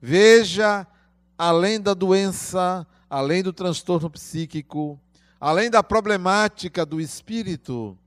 Veja 0.00 0.86
além 1.36 1.80
da 1.80 1.94
doença, 1.94 2.86
além 3.08 3.42
do 3.42 3.52
transtorno 3.52 4.08
psíquico, 4.10 4.98
além 5.40 5.70
da 5.70 5.82
problemática 5.82 6.86
do 6.86 7.00
espírito, 7.00 7.98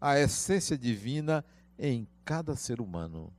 a 0.00 0.18
essência 0.18 0.78
divina 0.78 1.44
em 1.78 2.06
cada 2.24 2.56
ser 2.56 2.80
humano. 2.80 3.32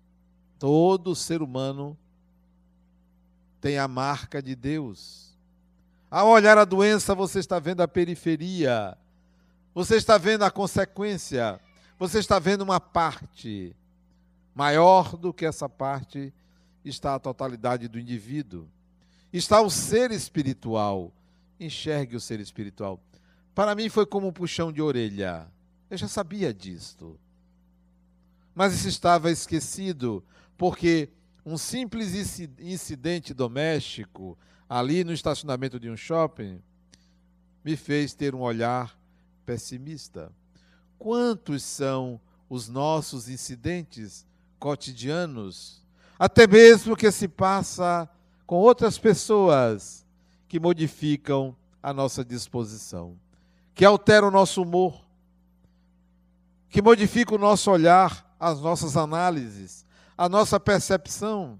Todo 0.59 1.15
ser 1.15 1.41
humano 1.41 1.97
tem 3.59 3.77
a 3.77 3.87
marca 3.87 4.41
de 4.41 4.55
Deus. 4.55 5.31
Ao 6.09 6.27
olhar 6.27 6.57
a 6.57 6.65
doença, 6.65 7.15
você 7.15 7.39
está 7.39 7.57
vendo 7.57 7.81
a 7.81 7.87
periferia, 7.87 8.97
você 9.73 9.95
está 9.95 10.17
vendo 10.17 10.43
a 10.43 10.51
consequência, 10.51 11.59
você 11.97 12.19
está 12.19 12.37
vendo 12.37 12.61
uma 12.61 12.79
parte. 12.79 13.75
Maior 14.53 15.15
do 15.15 15.33
que 15.33 15.45
essa 15.45 15.69
parte 15.69 16.33
está 16.83 17.15
a 17.15 17.19
totalidade 17.19 17.87
do 17.87 17.97
indivíduo. 17.97 18.67
Está 19.31 19.61
o 19.61 19.69
ser 19.69 20.11
espiritual. 20.11 21.11
Enxergue 21.59 22.15
o 22.15 22.19
ser 22.19 22.39
espiritual. 22.39 22.99
Para 23.53 23.75
mim 23.75 23.89
foi 23.89 24.05
como 24.05 24.27
um 24.27 24.33
puxão 24.33 24.71
de 24.71 24.81
orelha. 24.81 25.47
Eu 25.89 25.97
já 25.97 26.07
sabia 26.07 26.53
disto. 26.53 27.19
Mas 28.53 28.73
isso 28.73 28.87
estava 28.87 29.31
esquecido, 29.31 30.23
porque 30.57 31.09
um 31.45 31.57
simples 31.57 32.39
incidente 32.59 33.33
doméstico 33.33 34.37
ali 34.69 35.03
no 35.03 35.13
estacionamento 35.13 35.79
de 35.79 35.89
um 35.89 35.97
shopping 35.97 36.61
me 37.63 37.75
fez 37.75 38.13
ter 38.13 38.33
um 38.33 38.41
olhar 38.41 38.97
pessimista. 39.45 40.31
Quantos 40.97 41.63
são 41.63 42.19
os 42.49 42.67
nossos 42.67 43.29
incidentes 43.29 44.25
cotidianos, 44.59 45.81
até 46.19 46.45
mesmo 46.45 46.95
que 46.95 47.11
se 47.11 47.27
passa 47.27 48.09
com 48.51 48.57
outras 48.57 48.99
pessoas 48.99 50.05
que 50.45 50.59
modificam 50.59 51.55
a 51.81 51.93
nossa 51.93 52.21
disposição, 52.21 53.17
que 53.73 53.85
alteram 53.85 54.27
o 54.27 54.31
nosso 54.31 54.61
humor, 54.61 55.05
que 56.67 56.81
modificam 56.81 57.37
o 57.37 57.39
nosso 57.39 57.71
olhar, 57.71 58.35
as 58.37 58.59
nossas 58.59 58.97
análises, 58.97 59.85
a 60.17 60.27
nossa 60.27 60.59
percepção. 60.59 61.57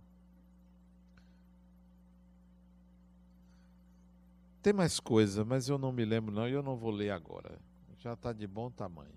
Tem 4.62 4.74
mais 4.74 5.00
coisa, 5.00 5.46
mas 5.46 5.70
eu 5.70 5.78
não 5.78 5.94
me 5.94 6.04
lembro 6.04 6.36
não 6.36 6.46
e 6.46 6.52
eu 6.52 6.62
não 6.62 6.76
vou 6.76 6.92
ler 6.92 7.12
agora. 7.12 7.58
Já 8.00 8.16
está 8.16 8.34
de 8.34 8.46
bom 8.46 8.70
tamanho. 8.70 9.16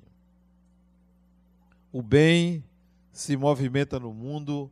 O 1.91 2.01
bem 2.01 2.63
se 3.11 3.37
movimenta 3.37 3.99
no 3.99 4.15
mundo 4.15 4.71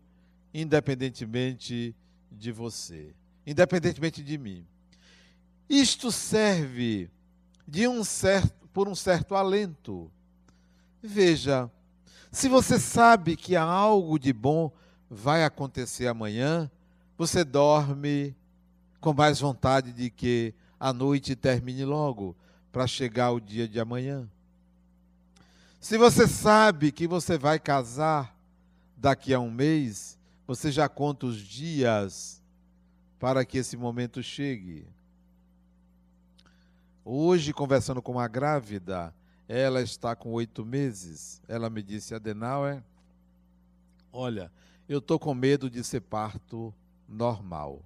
independentemente 0.54 1.96
de 2.38 2.50
você, 2.52 3.14
independentemente 3.46 4.22
de 4.22 4.38
mim. 4.38 4.66
Isto 5.68 6.10
serve 6.10 7.10
de 7.66 7.86
um 7.88 8.02
certo, 8.04 8.68
por 8.72 8.88
um 8.88 8.94
certo 8.94 9.34
alento. 9.34 10.10
Veja, 11.02 11.70
se 12.30 12.48
você 12.48 12.78
sabe 12.78 13.36
que 13.36 13.56
há 13.56 13.62
algo 13.62 14.18
de 14.18 14.32
bom 14.32 14.70
vai 15.08 15.44
acontecer 15.44 16.06
amanhã, 16.06 16.70
você 17.16 17.44
dorme 17.44 18.34
com 19.00 19.12
mais 19.12 19.40
vontade 19.40 19.92
de 19.92 20.10
que 20.10 20.54
a 20.78 20.92
noite 20.92 21.36
termine 21.36 21.84
logo 21.84 22.36
para 22.72 22.86
chegar 22.86 23.30
o 23.32 23.40
dia 23.40 23.68
de 23.68 23.78
amanhã. 23.78 24.28
Se 25.80 25.98
você 25.98 26.26
sabe 26.26 26.92
que 26.92 27.06
você 27.06 27.36
vai 27.36 27.58
casar 27.58 28.34
daqui 28.96 29.34
a 29.34 29.40
um 29.40 29.50
mês, 29.50 30.16
você 30.46 30.70
já 30.70 30.88
conta 30.88 31.26
os 31.26 31.38
dias 31.38 32.42
para 33.18 33.44
que 33.44 33.58
esse 33.58 33.76
momento 33.76 34.22
chegue. 34.22 34.86
Hoje, 37.04 37.52
conversando 37.52 38.00
com 38.00 38.12
uma 38.12 38.28
grávida, 38.28 39.14
ela 39.48 39.82
está 39.82 40.14
com 40.14 40.32
oito 40.32 40.64
meses. 40.64 41.42
Ela 41.48 41.68
me 41.68 41.82
disse, 41.82 42.14
Adenauer, 42.14 42.82
olha, 44.12 44.50
eu 44.88 44.98
estou 44.98 45.18
com 45.18 45.34
medo 45.34 45.68
de 45.70 45.82
ser 45.84 46.00
parto 46.00 46.74
normal. 47.08 47.82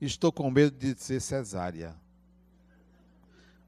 Estou 0.00 0.32
com 0.32 0.50
medo 0.50 0.76
de 0.76 0.94
ser 1.00 1.20
cesárea. 1.20 1.94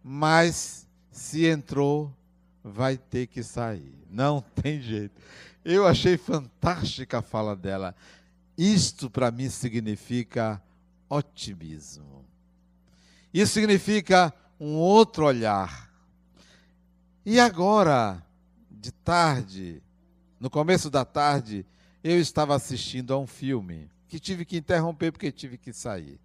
Mas 0.02 0.88
se 1.10 1.46
entrou, 1.46 2.14
vai 2.62 2.96
ter 2.96 3.26
que 3.26 3.42
sair. 3.42 3.94
Não 4.08 4.40
tem 4.62 4.80
jeito. 4.80 5.20
Eu 5.64 5.86
achei 5.86 6.16
fantástica 6.16 7.18
a 7.18 7.22
fala 7.22 7.54
dela. 7.54 7.94
Isto 8.56 9.08
para 9.08 9.30
mim 9.30 9.48
significa 9.48 10.62
otimismo. 11.08 12.24
Isso 13.32 13.54
significa 13.54 14.32
um 14.58 14.74
outro 14.74 15.24
olhar. 15.24 15.90
E 17.24 17.38
agora, 17.38 18.24
de 18.70 18.92
tarde, 18.92 19.82
no 20.38 20.50
começo 20.50 20.90
da 20.90 21.04
tarde, 21.04 21.66
eu 22.02 22.18
estava 22.18 22.54
assistindo 22.54 23.12
a 23.12 23.18
um 23.18 23.26
filme 23.26 23.90
que 24.08 24.18
tive 24.18 24.44
que 24.44 24.56
interromper 24.56 25.12
porque 25.12 25.30
tive 25.30 25.56
que 25.56 25.72
sair. 25.72 26.20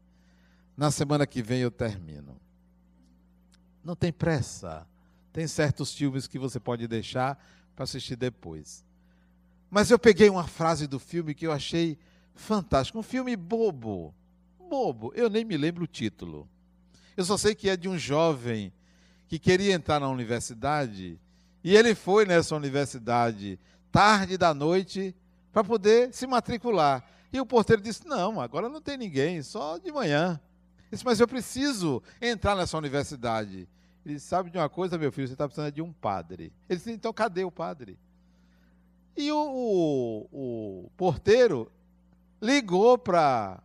Na 0.75 0.89
semana 0.91 1.27
que 1.27 1.41
vem 1.41 1.59
eu 1.59 1.71
termino. 1.71 2.35
Não 3.83 3.95
tem 3.95 4.11
pressa. 4.11 4.87
Tem 5.31 5.47
certos 5.47 5.93
filmes 5.93 6.27
que 6.27 6.39
você 6.39 6.59
pode 6.59 6.87
deixar 6.87 7.37
para 7.75 7.83
assistir 7.83 8.15
depois. 8.15 8.83
Mas 9.69 9.91
eu 9.91 9.99
peguei 9.99 10.29
uma 10.29 10.47
frase 10.47 10.87
do 10.87 10.99
filme 10.99 11.35
que 11.35 11.45
eu 11.45 11.51
achei 11.51 11.97
fantástica. 12.35 12.99
Um 12.99 13.03
filme 13.03 13.35
bobo. 13.35 14.13
Bobo. 14.59 15.11
Eu 15.15 15.29
nem 15.29 15.43
me 15.43 15.57
lembro 15.57 15.85
o 15.85 15.87
título. 15.87 16.47
Eu 17.17 17.23
só 17.25 17.37
sei 17.37 17.55
que 17.55 17.69
é 17.69 17.77
de 17.77 17.89
um 17.89 17.97
jovem 17.97 18.71
que 19.27 19.39
queria 19.39 19.73
entrar 19.73 19.99
na 19.99 20.09
universidade 20.09 21.19
e 21.63 21.75
ele 21.75 21.95
foi 21.95 22.25
nessa 22.25 22.55
universidade 22.55 23.59
tarde 23.91 24.37
da 24.37 24.53
noite 24.53 25.15
para 25.51 25.63
poder 25.63 26.13
se 26.13 26.27
matricular. 26.27 27.03
E 27.33 27.39
o 27.41 27.45
porteiro 27.45 27.81
disse: 27.81 28.05
Não, 28.05 28.39
agora 28.39 28.69
não 28.69 28.79
tem 28.79 28.97
ninguém, 28.97 29.41
só 29.41 29.79
de 29.79 29.91
manhã. 29.91 30.39
Ele 30.77 30.89
disse: 30.91 31.03
Mas 31.03 31.19
eu 31.19 31.27
preciso 31.27 32.03
entrar 32.21 32.55
nessa 32.55 32.77
universidade. 32.77 33.67
Ele 34.05 34.13
disse: 34.13 34.27
Sabe 34.27 34.51
de 34.51 34.59
uma 34.59 34.69
coisa, 34.69 34.95
meu 34.95 35.11
filho? 35.11 35.27
Você 35.27 35.33
está 35.33 35.47
precisando 35.47 35.71
de 35.71 35.81
um 35.81 35.91
padre. 35.91 36.53
Ele 36.69 36.77
disse: 36.77 36.91
Então 36.91 37.11
cadê 37.11 37.43
o 37.43 37.51
padre? 37.51 37.97
E 39.17 39.31
o, 39.31 40.29
o, 40.31 40.85
o 40.85 40.91
porteiro 40.95 41.71
ligou 42.41 42.97
para 42.97 43.61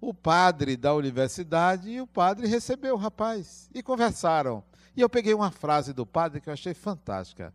o 0.00 0.12
padre 0.12 0.76
da 0.76 0.94
universidade 0.94 1.88
e 1.90 2.00
o 2.00 2.06
padre 2.06 2.46
recebeu 2.46 2.94
o 2.94 2.98
rapaz 2.98 3.70
e 3.72 3.82
conversaram. 3.82 4.62
E 4.96 5.00
eu 5.00 5.08
peguei 5.08 5.32
uma 5.32 5.50
frase 5.50 5.92
do 5.92 6.04
padre 6.04 6.40
que 6.40 6.48
eu 6.48 6.52
achei 6.52 6.74
fantástica. 6.74 7.54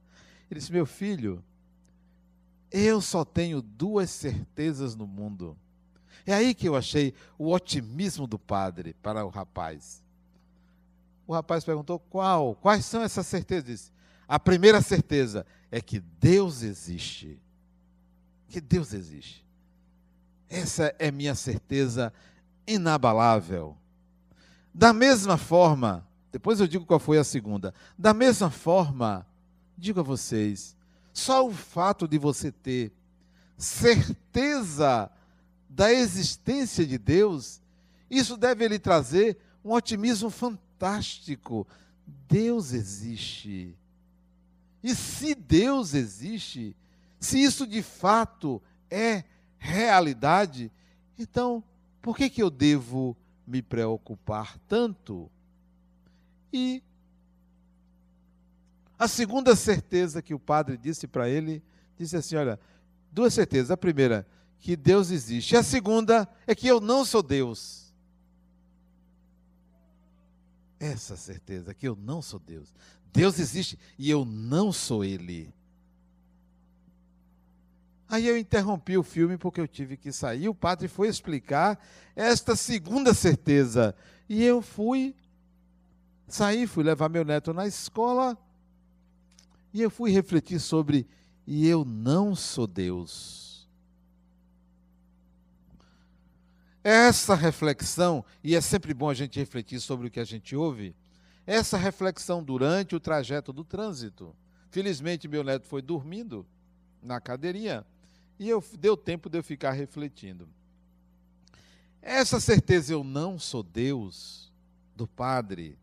Ele 0.49 0.59
disse: 0.59 0.71
Meu 0.71 0.85
filho, 0.85 1.43
eu 2.71 3.01
só 3.01 3.23
tenho 3.23 3.61
duas 3.61 4.09
certezas 4.09 4.95
no 4.95 5.05
mundo. 5.05 5.57
É 6.25 6.33
aí 6.33 6.53
que 6.53 6.67
eu 6.67 6.75
achei 6.75 7.13
o 7.37 7.51
otimismo 7.51 8.27
do 8.27 8.37
padre 8.37 8.93
para 9.01 9.25
o 9.25 9.29
rapaz. 9.29 10.03
O 11.25 11.33
rapaz 11.33 11.63
perguntou: 11.63 11.99
Qual? 11.99 12.55
Quais 12.55 12.85
são 12.85 13.01
essas 13.01 13.27
certezas? 13.27 13.91
A 14.27 14.39
primeira 14.39 14.81
certeza 14.81 15.45
é 15.71 15.79
que 15.79 15.99
Deus 15.99 16.61
existe. 16.61 17.39
Que 18.49 18.59
Deus 18.59 18.93
existe. 18.93 19.46
Essa 20.49 20.93
é 20.97 21.11
minha 21.11 21.35
certeza 21.35 22.13
inabalável. 22.65 23.77
Da 24.73 24.93
mesma 24.93 25.37
forma, 25.37 26.07
depois 26.31 26.59
eu 26.59 26.67
digo 26.67 26.85
qual 26.85 26.99
foi 26.99 27.17
a 27.17 27.23
segunda. 27.23 27.73
Da 27.97 28.13
mesma 28.13 28.49
forma, 28.49 29.25
digo 29.77 29.99
a 29.99 30.03
vocês, 30.03 30.75
só 31.13 31.47
o 31.47 31.51
fato 31.51 32.07
de 32.07 32.17
você 32.17 32.51
ter 32.51 32.91
certeza 33.57 35.09
da 35.67 35.91
existência 35.91 36.85
de 36.85 36.97
Deus, 36.97 37.61
isso 38.09 38.37
deve 38.37 38.67
lhe 38.67 38.79
trazer 38.79 39.37
um 39.65 39.73
otimismo 39.73 40.29
fantástico. 40.29 41.67
Deus 42.27 42.71
existe. 42.71 43.75
E 44.83 44.95
se 44.95 45.35
Deus 45.35 45.93
existe, 45.93 46.75
se 47.19 47.41
isso 47.41 47.65
de 47.65 47.81
fato 47.81 48.61
é 48.89 49.23
realidade, 49.57 50.71
então 51.17 51.63
por 52.01 52.15
que, 52.15 52.29
que 52.29 52.41
eu 52.41 52.49
devo 52.49 53.17
me 53.45 53.61
preocupar 53.61 54.57
tanto? 54.67 55.29
E 56.53 56.81
a 58.97 59.07
segunda 59.07 59.55
certeza 59.55 60.21
que 60.21 60.33
o 60.33 60.39
padre 60.39 60.77
disse 60.77 61.07
para 61.07 61.29
ele, 61.29 61.61
disse 61.97 62.15
assim: 62.15 62.35
olha, 62.35 62.59
duas 63.11 63.33
certezas. 63.33 63.71
A 63.71 63.77
primeira, 63.77 64.25
que 64.59 64.75
Deus 64.75 65.11
existe. 65.11 65.55
A 65.55 65.63
segunda 65.63 66.27
é 66.47 66.55
que 66.55 66.67
eu 66.67 66.79
não 66.79 67.05
sou 67.05 67.21
Deus. 67.21 67.93
Essa 70.79 71.15
certeza, 71.15 71.73
que 71.73 71.87
eu 71.87 71.95
não 71.95 72.21
sou 72.21 72.39
Deus. 72.39 72.73
Deus 73.11 73.39
existe 73.39 73.77
e 73.97 74.09
eu 74.09 74.23
não 74.23 74.71
sou 74.71 75.03
Ele. 75.03 75.53
Aí 78.09 78.25
eu 78.25 78.37
interrompi 78.37 78.97
o 78.97 79.03
filme 79.03 79.37
porque 79.37 79.59
eu 79.59 79.67
tive 79.67 79.97
que 79.97 80.11
sair. 80.13 80.47
O 80.47 80.55
padre 80.55 80.87
foi 80.87 81.09
explicar 81.09 81.77
esta 82.15 82.55
segunda 82.55 83.13
certeza. 83.13 83.93
E 84.29 84.43
eu 84.43 84.61
fui 84.61 85.13
sair, 86.27 86.67
fui 86.67 86.83
levar 86.83 87.09
meu 87.09 87.25
neto 87.25 87.53
na 87.53 87.67
escola. 87.67 88.37
E 89.73 89.81
eu 89.81 89.89
fui 89.89 90.11
refletir 90.11 90.59
sobre 90.59 91.05
e 91.45 91.67
eu 91.67 91.83
não 91.83 92.33
sou 92.33 92.65
Deus. 92.65 93.67
Essa 96.81 97.35
reflexão, 97.35 98.23
e 98.41 98.55
é 98.55 98.61
sempre 98.61 98.93
bom 98.93 99.09
a 99.09 99.13
gente 99.13 99.37
refletir 99.37 99.81
sobre 99.81 100.07
o 100.07 100.11
que 100.11 100.21
a 100.21 100.23
gente 100.23 100.55
ouve, 100.55 100.95
essa 101.45 101.77
reflexão 101.77 102.41
durante 102.41 102.95
o 102.95 102.99
trajeto 102.99 103.51
do 103.51 103.65
trânsito. 103.65 104.33
Felizmente, 104.69 105.27
meu 105.27 105.43
neto 105.43 105.67
foi 105.67 105.81
dormindo 105.81 106.45
na 107.01 107.19
cadeirinha 107.19 107.85
e 108.39 108.47
eu, 108.49 108.63
deu 108.79 108.95
tempo 108.95 109.29
de 109.29 109.37
eu 109.37 109.43
ficar 109.43 109.71
refletindo. 109.71 110.47
Essa 112.01 112.39
certeza, 112.39 112.93
eu 112.93 113.03
não 113.03 113.37
sou 113.37 113.63
Deus, 113.63 114.51
do 114.95 115.07
Padre, 115.07 115.77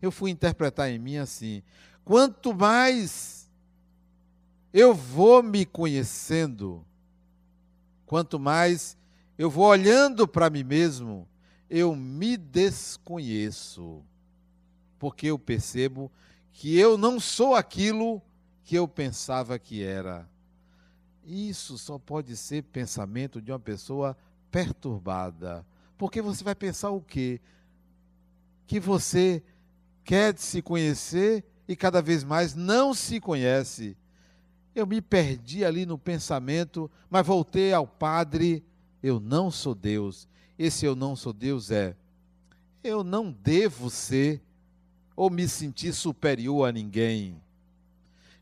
eu 0.00 0.10
fui 0.10 0.30
interpretar 0.30 0.90
em 0.90 0.98
mim 0.98 1.18
assim: 1.18 1.62
quanto 2.04 2.54
mais 2.54 3.48
eu 4.72 4.94
vou 4.94 5.42
me 5.42 5.66
conhecendo, 5.66 6.84
quanto 8.06 8.38
mais 8.38 8.96
eu 9.36 9.50
vou 9.50 9.66
olhando 9.66 10.26
para 10.26 10.50
mim 10.50 10.64
mesmo, 10.64 11.28
eu 11.68 11.94
me 11.94 12.36
desconheço, 12.36 14.02
porque 14.98 15.26
eu 15.26 15.38
percebo 15.38 16.10
que 16.52 16.76
eu 16.76 16.96
não 16.96 17.20
sou 17.20 17.54
aquilo 17.54 18.22
que 18.64 18.74
eu 18.74 18.86
pensava 18.86 19.58
que 19.58 19.82
era. 19.82 20.28
Isso 21.30 21.78
só 21.78 21.98
pode 21.98 22.36
ser 22.36 22.64
pensamento 22.64 23.40
de 23.40 23.52
uma 23.52 23.58
pessoa 23.60 24.16
perturbada. 24.50 25.64
Porque 25.96 26.20
você 26.20 26.42
vai 26.42 26.54
pensar 26.54 26.90
o 26.90 27.00
quê? 27.00 27.40
Que 28.66 28.80
você 28.80 29.42
quer 30.02 30.36
se 30.36 30.60
conhecer 30.60 31.44
e 31.68 31.76
cada 31.76 32.02
vez 32.02 32.24
mais 32.24 32.54
não 32.54 32.92
se 32.92 33.20
conhece. 33.20 33.96
Eu 34.74 34.86
me 34.86 35.00
perdi 35.00 35.64
ali 35.64 35.86
no 35.86 35.96
pensamento, 35.96 36.90
mas 37.08 37.26
voltei 37.26 37.72
ao 37.72 37.86
Padre. 37.86 38.64
Eu 39.00 39.20
não 39.20 39.50
sou 39.50 39.74
Deus. 39.74 40.28
Esse 40.58 40.84
eu 40.84 40.96
não 40.96 41.14
sou 41.14 41.32
Deus 41.32 41.70
é 41.70 41.96
eu 42.82 43.04
não 43.04 43.30
devo 43.30 43.90
ser 43.90 44.42
ou 45.14 45.30
me 45.30 45.46
sentir 45.46 45.92
superior 45.92 46.68
a 46.68 46.72
ninguém. 46.72 47.40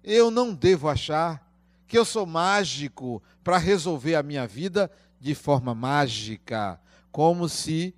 Eu 0.03 0.31
não 0.31 0.55
devo 0.55 0.88
achar 0.88 1.48
que 1.88 1.96
eu 1.96 2.05
sou 2.05 2.27
mágico 2.27 3.22
para 3.42 3.57
resolver 3.57 4.14
a 4.14 4.22
minha 4.22 4.46
vida 4.46 4.90
de 5.18 5.35
forma 5.35 5.74
mágica, 5.74 6.79
como 7.11 7.48
se 7.48 7.94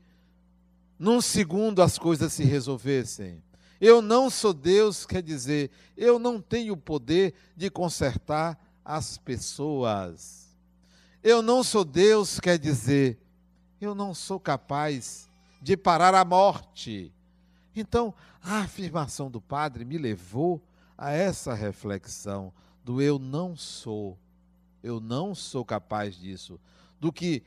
num 0.97 1.21
segundo 1.21 1.83
as 1.83 1.99
coisas 1.99 2.33
se 2.33 2.45
resolvessem. 2.45 3.43
Eu 3.81 4.01
não 4.01 4.31
sou 4.31 4.55
Deus, 4.55 5.05
quer 5.05 5.23
dizer, 5.23 5.71
eu 5.97 6.19
não 6.19 6.41
tenho 6.41 6.75
o 6.75 6.77
poder 6.77 7.35
de 7.57 7.69
consertar 7.69 8.59
as 8.85 9.19
pessoas. 9.19 10.57
Eu 11.23 11.43
não 11.43 11.65
sou 11.65 11.85
Deus, 11.85 12.39
quer 12.39 12.59
dizer, 12.59 13.19
eu 13.81 13.95
não 13.95 14.15
sou 14.15 14.39
capaz 14.39 15.29
de 15.61 15.77
parar 15.77 16.15
a 16.15 16.25
morte. 16.25 17.13
Então, 17.75 18.15
a 18.43 18.61
afirmação 18.61 19.31
do 19.31 19.41
padre 19.41 19.85
me 19.85 19.99
levou 19.99 20.63
a 20.97 21.11
essa 21.13 21.55
reflexão 21.55 22.53
do 22.85 23.01
eu 23.01 23.19
não 23.19 23.57
sou, 23.57 24.19
eu 24.83 25.01
não 25.01 25.35
sou 25.35 25.65
capaz 25.65 26.17
disso, 26.17 26.59
do 26.99 27.13
que 27.13 27.43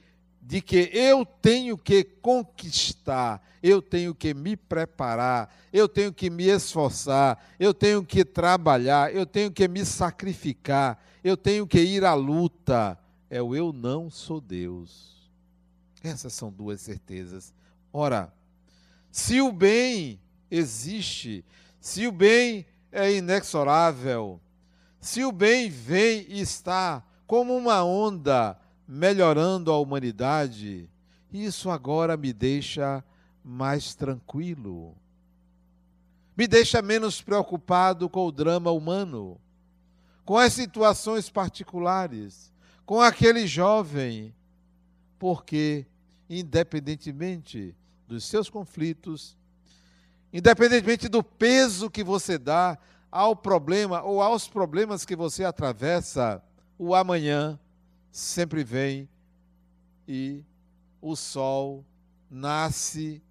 de 0.46 0.62
que 0.62 0.90
eu 0.92 1.26
tenho 1.26 1.78
que 1.78 2.04
conquistar, 2.04 3.42
eu 3.62 3.82
tenho 3.82 4.14
que 4.14 4.34
me 4.34 4.58
preparar, 4.58 5.56
eu 5.72 5.88
tenho 5.88 6.12
que 6.12 6.30
me 6.30 6.48
esforçar, 6.48 7.42
eu 7.58 7.74
tenho 7.74 8.04
que 8.06 8.26
trabalhar, 8.26 9.14
eu 9.16 9.26
tenho 9.26 9.50
que 9.50 9.68
me 9.70 9.86
sacrificar, 9.86 11.02
eu 11.24 11.38
tenho 11.38 11.66
que 11.66 11.80
ir 11.80 12.04
à 12.04 12.14
luta. 12.14 13.00
É 13.30 13.42
o 13.42 13.56
eu 13.56 13.72
não 13.72 14.10
sou 14.10 14.42
Deus. 14.42 15.32
Essas 16.04 16.34
são 16.34 16.52
duas 16.52 16.82
certezas. 16.82 17.54
Ora, 17.92 18.32
se 19.10 19.40
o 19.40 19.52
bem 19.52 20.20
existe, 20.52 21.46
se 21.80 22.06
o 22.06 22.12
bem 22.12 22.66
é 22.92 23.14
inexorável, 23.14 24.42
se 25.04 25.22
o 25.26 25.34
bem 25.34 25.70
vem 25.70 26.26
e 26.30 26.40
está 26.40 27.04
como 27.28 27.54
uma 27.58 27.84
onda 27.84 28.58
melhorando 28.88 29.70
a 29.70 29.78
humanidade, 29.78 30.90
isso 31.30 31.70
agora 31.70 32.16
me 32.16 32.32
deixa 32.32 33.04
mais 33.44 33.96
tranquilo. 33.96 34.96
Me 36.38 36.48
deixa 36.48 36.82
menos 36.82 37.22
preocupado 37.22 38.10
com 38.10 38.26
o 38.26 38.32
drama 38.32 38.72
humano, 38.72 39.38
com 40.24 40.38
as 40.38 40.54
situações 40.54 41.30
particulares, 41.30 42.54
com 42.86 43.02
aquele 43.02 43.46
jovem, 43.46 44.34
porque, 45.20 45.86
independentemente 46.30 47.76
dos 48.08 48.24
seus 48.24 48.50
conflitos, 48.50 49.38
independentemente 50.32 51.10
do 51.10 51.22
peso 51.22 51.90
que 51.92 52.06
você 52.06 52.38
dá 52.38 52.78
ao 53.14 53.36
problema 53.36 54.02
ou 54.02 54.24
aos 54.24 54.48
problemas 54.48 55.06
que 55.06 55.16
você 55.16 55.44
atravessa, 55.44 56.42
o 56.80 56.96
amanhã 56.96 57.60
sempre 58.12 58.64
vem 58.64 59.08
e 60.08 60.44
o 61.00 61.16
sol 61.16 61.86
nasce, 62.28 63.22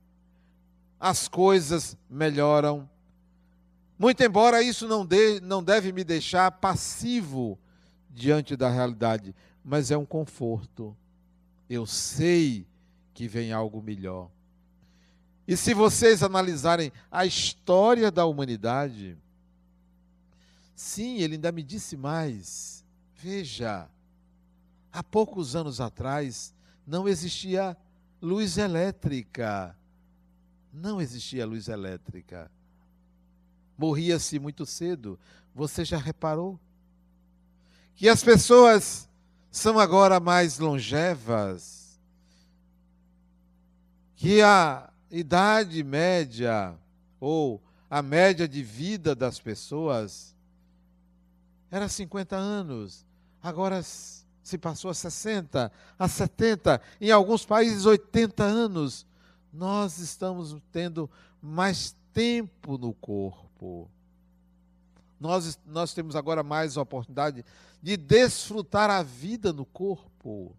as 1.01 1.27
coisas 1.27 1.99
melhoram. 2.09 2.89
Muito 3.99 4.23
embora 4.23 4.63
isso 4.63 4.87
não, 4.87 5.05
de, 5.05 5.41
não 5.41 5.61
deve 5.65 5.91
me 5.91 6.05
deixar 6.05 6.49
passivo 6.53 7.59
diante 8.09 8.55
da 8.55 8.71
realidade, 8.71 9.35
mas 9.65 9.91
é 9.91 9.97
um 9.97 10.07
conforto. 10.07 10.97
Eu 11.69 11.87
sei 11.87 12.65
que 13.13 13.27
vem 13.27 13.53
algo 13.53 13.83
melhor. 13.83 14.31
E 15.49 15.57
se 15.57 15.75
vocês 15.75 16.23
analisarem 16.23 16.93
a 17.11 17.27
história 17.27 18.13
da 18.13 18.25
humanidade, 18.25 19.19
Sim, 20.75 21.19
ele 21.19 21.35
ainda 21.35 21.53
me 21.53 21.63
disse 21.63 21.97
mais. 21.97 22.85
Veja, 23.15 23.89
há 24.93 25.03
poucos 25.03 25.55
anos 25.55 25.81
atrás 25.81 26.55
não 26.87 27.09
existia 27.09 27.77
luz 28.21 28.59
elétrica. 28.59 29.77
Não 30.73 31.01
existia 31.01 31.47
luz 31.47 31.69
elétrica. 31.69 32.51
Morria-se 33.77 34.39
muito 34.39 34.65
cedo. 34.65 35.19
Você 35.55 35.85
já 35.85 35.99
reparou? 35.99 36.59
Que 37.95 38.09
as 38.09 38.23
pessoas 38.25 39.09
são 39.51 39.79
agora 39.79 40.19
mais 40.19 40.59
longevas. 40.59 42.01
Que 44.17 44.41
a 44.41 44.91
idade 45.11 45.83
média 45.85 46.75
ou 47.21 47.63
a 47.91 48.01
média 48.01 48.49
de 48.49 48.63
vida 48.63 49.15
das 49.15 49.39
pessoas 49.39 50.32
era 51.73 51.89
50 51.89 52.37
anos, 52.37 53.07
agora 53.43 53.83
se 53.83 54.59
passou 54.59 54.91
a 54.91 54.95
60, 54.95 55.73
a 55.99 56.07
70, 56.07 56.79
em 57.01 57.11
alguns 57.11 57.47
países 57.47 57.87
80 57.87 58.45
anos. 58.45 59.07
Nós 59.51 59.99
estamos 59.99 60.55
tendo 60.71 61.11
mais 61.41 61.97
tempo 62.13 62.77
no 62.77 62.93
corpo. 62.93 63.91
Nós, 65.19 65.59
nós 65.65 65.95
temos 65.95 66.15
agora 66.15 66.43
mais 66.43 66.77
oportunidade 66.77 67.43
de 67.83 67.97
desfrutar 67.97 68.91
a 68.91 69.03
vida 69.03 69.51
no 69.51 69.65
corpo. 69.65 70.55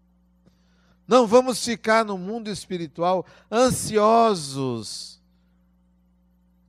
Não 1.06 1.28
vamos 1.28 1.64
ficar 1.64 2.04
no 2.04 2.18
mundo 2.18 2.50
espiritual 2.50 3.24
ansiosos 3.52 5.22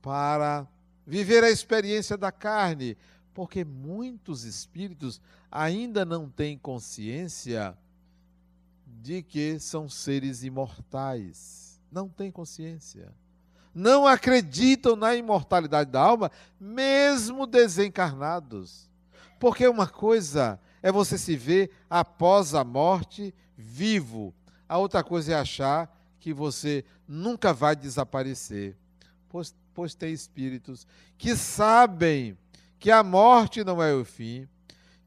para 0.00 0.68
viver 1.04 1.42
a 1.42 1.50
experiência 1.50 2.16
da 2.16 2.30
carne, 2.30 2.96
porque 3.36 3.66
muitos 3.66 4.44
espíritos 4.44 5.20
ainda 5.52 6.06
não 6.06 6.26
têm 6.26 6.56
consciência 6.56 7.76
de 8.86 9.22
que 9.22 9.60
são 9.60 9.90
seres 9.90 10.42
imortais. 10.42 11.78
Não 11.92 12.08
têm 12.08 12.30
consciência. 12.30 13.12
Não 13.74 14.06
acreditam 14.06 14.96
na 14.96 15.14
imortalidade 15.14 15.90
da 15.90 16.00
alma, 16.00 16.30
mesmo 16.58 17.46
desencarnados. 17.46 18.88
Porque 19.38 19.68
uma 19.68 19.86
coisa 19.86 20.58
é 20.82 20.90
você 20.90 21.18
se 21.18 21.36
ver 21.36 21.70
após 21.90 22.54
a 22.54 22.64
morte 22.64 23.34
vivo, 23.54 24.34
a 24.66 24.78
outra 24.78 25.04
coisa 25.04 25.32
é 25.32 25.34
achar 25.34 25.94
que 26.18 26.32
você 26.32 26.86
nunca 27.06 27.52
vai 27.52 27.76
desaparecer. 27.76 28.78
Pois, 29.28 29.54
pois 29.74 29.94
tem 29.94 30.14
espíritos 30.14 30.86
que 31.18 31.36
sabem 31.36 32.34
que 32.78 32.90
a 32.90 33.02
morte 33.02 33.64
não 33.64 33.82
é 33.82 33.92
o 33.94 34.04
fim, 34.04 34.48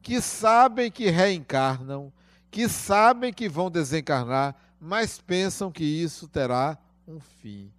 que 0.02 0.20
sabem 0.20 0.90
que 0.90 1.10
reencarnam, 1.10 2.12
que 2.50 2.68
sabem 2.68 3.32
que 3.32 3.48
vão 3.48 3.70
desencarnar, 3.70 4.56
mas 4.80 5.20
pensam 5.20 5.70
que 5.70 5.84
isso 5.84 6.26
terá 6.26 6.78
um 7.06 7.20
fim. 7.20 7.72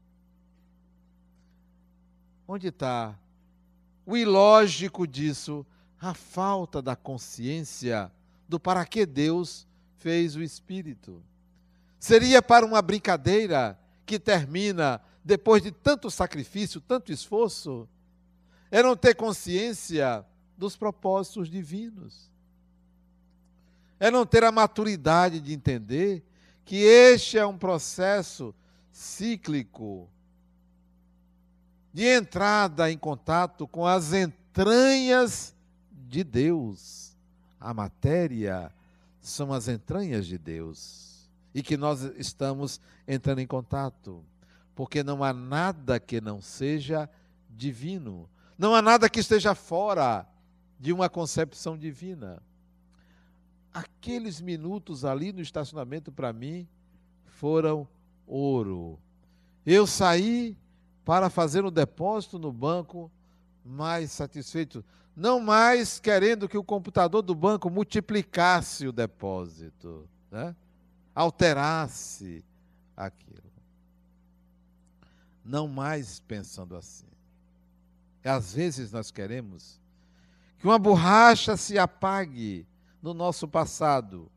Onde 2.48 2.68
está 2.68 3.18
o 4.06 4.16
ilógico 4.16 5.08
disso? 5.08 5.66
A 6.00 6.14
falta 6.14 6.82
da 6.82 6.96
consciência 6.96 8.12
do 8.48 8.60
para 8.60 8.86
que 8.86 9.06
Deus 9.06 9.68
fez 9.98 10.36
o 10.36 10.42
Espírito. 10.42 11.24
Seria 12.00 12.42
para 12.42 12.66
uma 12.66 12.82
brincadeira 12.82 13.80
que 14.06 14.20
termina 14.20 15.00
depois 15.24 15.62
de 15.62 15.72
tanto 15.72 16.10
sacrifício, 16.10 16.82
tanto 16.82 17.12
esforço? 17.12 17.88
É 18.72 18.82
não 18.82 18.96
ter 18.96 19.14
consciência 19.14 20.26
dos 20.58 20.78
propósitos 20.78 21.50
divinos. 21.50 22.32
É 24.00 24.10
não 24.10 24.26
ter 24.26 24.44
a 24.44 24.52
maturidade 24.52 25.40
de 25.40 25.54
entender 25.54 26.24
que 26.66 26.78
este 26.78 27.38
é 27.38 27.46
um 27.46 27.58
processo 27.58 28.56
cíclico 28.92 30.10
de 31.94 32.06
entrada 32.06 32.90
em 32.90 32.98
contato 32.98 33.68
com 33.68 33.86
as 33.86 34.14
entranhas 34.14 35.54
de 35.92 36.24
Deus. 36.24 37.16
A 37.60 37.74
matéria 37.74 38.72
são 39.20 39.54
as 39.54 39.68
entranhas 39.68 40.26
de 40.26 40.38
Deus. 40.38 41.30
E 41.54 41.62
que 41.62 41.76
nós 41.76 42.02
estamos 42.18 42.80
entrando 43.08 43.40
em 43.40 43.48
contato. 43.48 44.24
Porque 44.74 45.04
não 45.04 45.24
há 45.24 45.34
nada 45.34 46.00
que 46.00 46.22
não 46.22 46.42
seja 46.42 47.10
divino. 47.50 48.30
Não 48.62 48.76
há 48.76 48.82
nada 48.84 49.10
que 49.10 49.20
esteja 49.20 49.56
fora 49.56 50.24
de 50.80 50.94
uma 50.94 51.10
concepção 51.10 51.76
divina. 51.76 52.40
Aqueles 53.74 54.40
minutos 54.40 55.04
ali 55.04 55.34
no 55.34 55.42
estacionamento, 55.42 56.12
para 56.12 56.32
mim, 56.32 56.68
foram 57.26 57.88
ouro. 58.28 59.00
Eu 59.66 59.88
saí 59.88 60.56
para 61.04 61.28
fazer 61.28 61.66
um 61.66 61.72
depósito 61.72 62.38
no 62.38 62.54
banco 62.54 63.12
mais 63.66 64.12
satisfeito, 64.12 64.86
não 65.16 65.40
mais 65.40 66.00
querendo 66.00 66.48
que 66.48 66.56
o 66.56 66.64
computador 66.64 67.24
do 67.24 67.34
banco 67.34 67.68
multiplicasse 67.68 68.88
o 68.88 68.92
depósito, 68.92 70.08
né? 70.30 70.56
alterasse 71.16 72.46
aquilo. 72.96 73.42
Não 75.44 75.68
mais 75.68 76.20
pensando 76.20 76.76
assim. 76.76 77.10
E 78.24 78.30
às 78.30 78.54
vezes 78.54 78.92
nós 78.92 79.12
queremos 79.12 79.80
que 80.58 80.68
uma 80.68 80.78
borracha 80.78 81.58
se 81.58 81.80
apague 81.80 82.68
no 83.02 83.14
nosso 83.14 83.48
passado, 83.48 84.32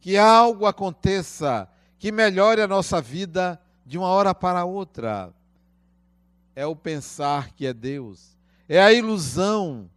que 0.00 0.16
algo 0.16 0.64
aconteça 0.64 1.68
que 1.98 2.10
melhore 2.10 2.62
a 2.62 2.68
nossa 2.68 3.00
vida 3.00 3.60
de 3.84 3.98
uma 3.98 4.08
hora 4.08 4.34
para 4.34 4.64
outra. 4.64 5.34
É 6.56 6.64
o 6.64 6.74
pensar 6.74 7.52
que 7.52 7.66
é 7.66 7.74
Deus. 7.74 8.36
É 8.68 8.80
a 8.80 8.92
ilusão 8.92 9.90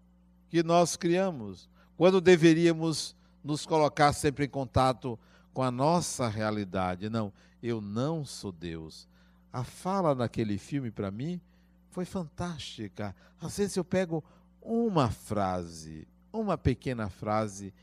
que 0.50 0.62
nós 0.62 0.98
criamos, 0.98 1.70
quando 1.96 2.20
deveríamos 2.20 3.16
nos 3.44 3.66
colocar 3.66 4.12
sempre 4.14 4.46
em 4.46 4.50
contato 4.50 5.18
com 5.54 5.64
a 5.64 5.72
nossa 5.72 6.28
realidade. 6.28 7.10
Não, 7.10 7.32
eu 7.62 7.80
não 7.80 8.26
sou 8.26 8.52
Deus. 8.52 9.08
A 9.54 9.64
fala 9.64 10.14
naquele 10.14 10.58
filme, 10.58 10.92
para 10.92 11.12
mim, 11.12 11.40
foi 11.92 12.06
fantástica. 12.06 13.16
Às 13.40 13.58
vezes 13.58 13.76
eu 13.76 13.84
pego 13.84 14.24
uma 14.62 15.12
frase, 15.12 16.08
uma 16.32 16.58
pequena 16.58 17.10
frase, 17.10 17.74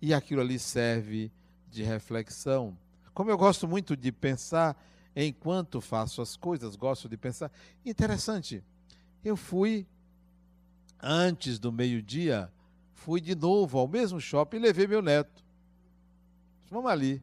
e 0.00 0.12
aquilo 0.12 0.40
ali 0.40 0.58
serve 0.58 1.30
de 1.68 1.82
reflexão. 1.82 2.76
Como 3.14 3.30
eu 3.30 3.36
gosto 3.36 3.68
muito 3.68 3.96
de 3.96 4.10
pensar, 4.10 4.76
enquanto 5.14 5.80
faço 5.80 6.22
as 6.22 6.34
coisas, 6.34 6.74
gosto 6.74 7.08
de 7.08 7.16
pensar. 7.16 7.52
Interessante, 7.84 8.64
eu 9.22 9.36
fui, 9.36 9.86
antes 11.00 11.58
do 11.58 11.70
meio-dia, 11.70 12.50
fui 12.94 13.20
de 13.20 13.34
novo 13.34 13.78
ao 13.78 13.86
mesmo 13.86 14.18
shopping 14.18 14.56
e 14.56 14.60
levei 14.60 14.86
meu 14.86 15.02
neto. 15.02 15.44
Vamos 16.70 16.90
ali. 16.90 17.22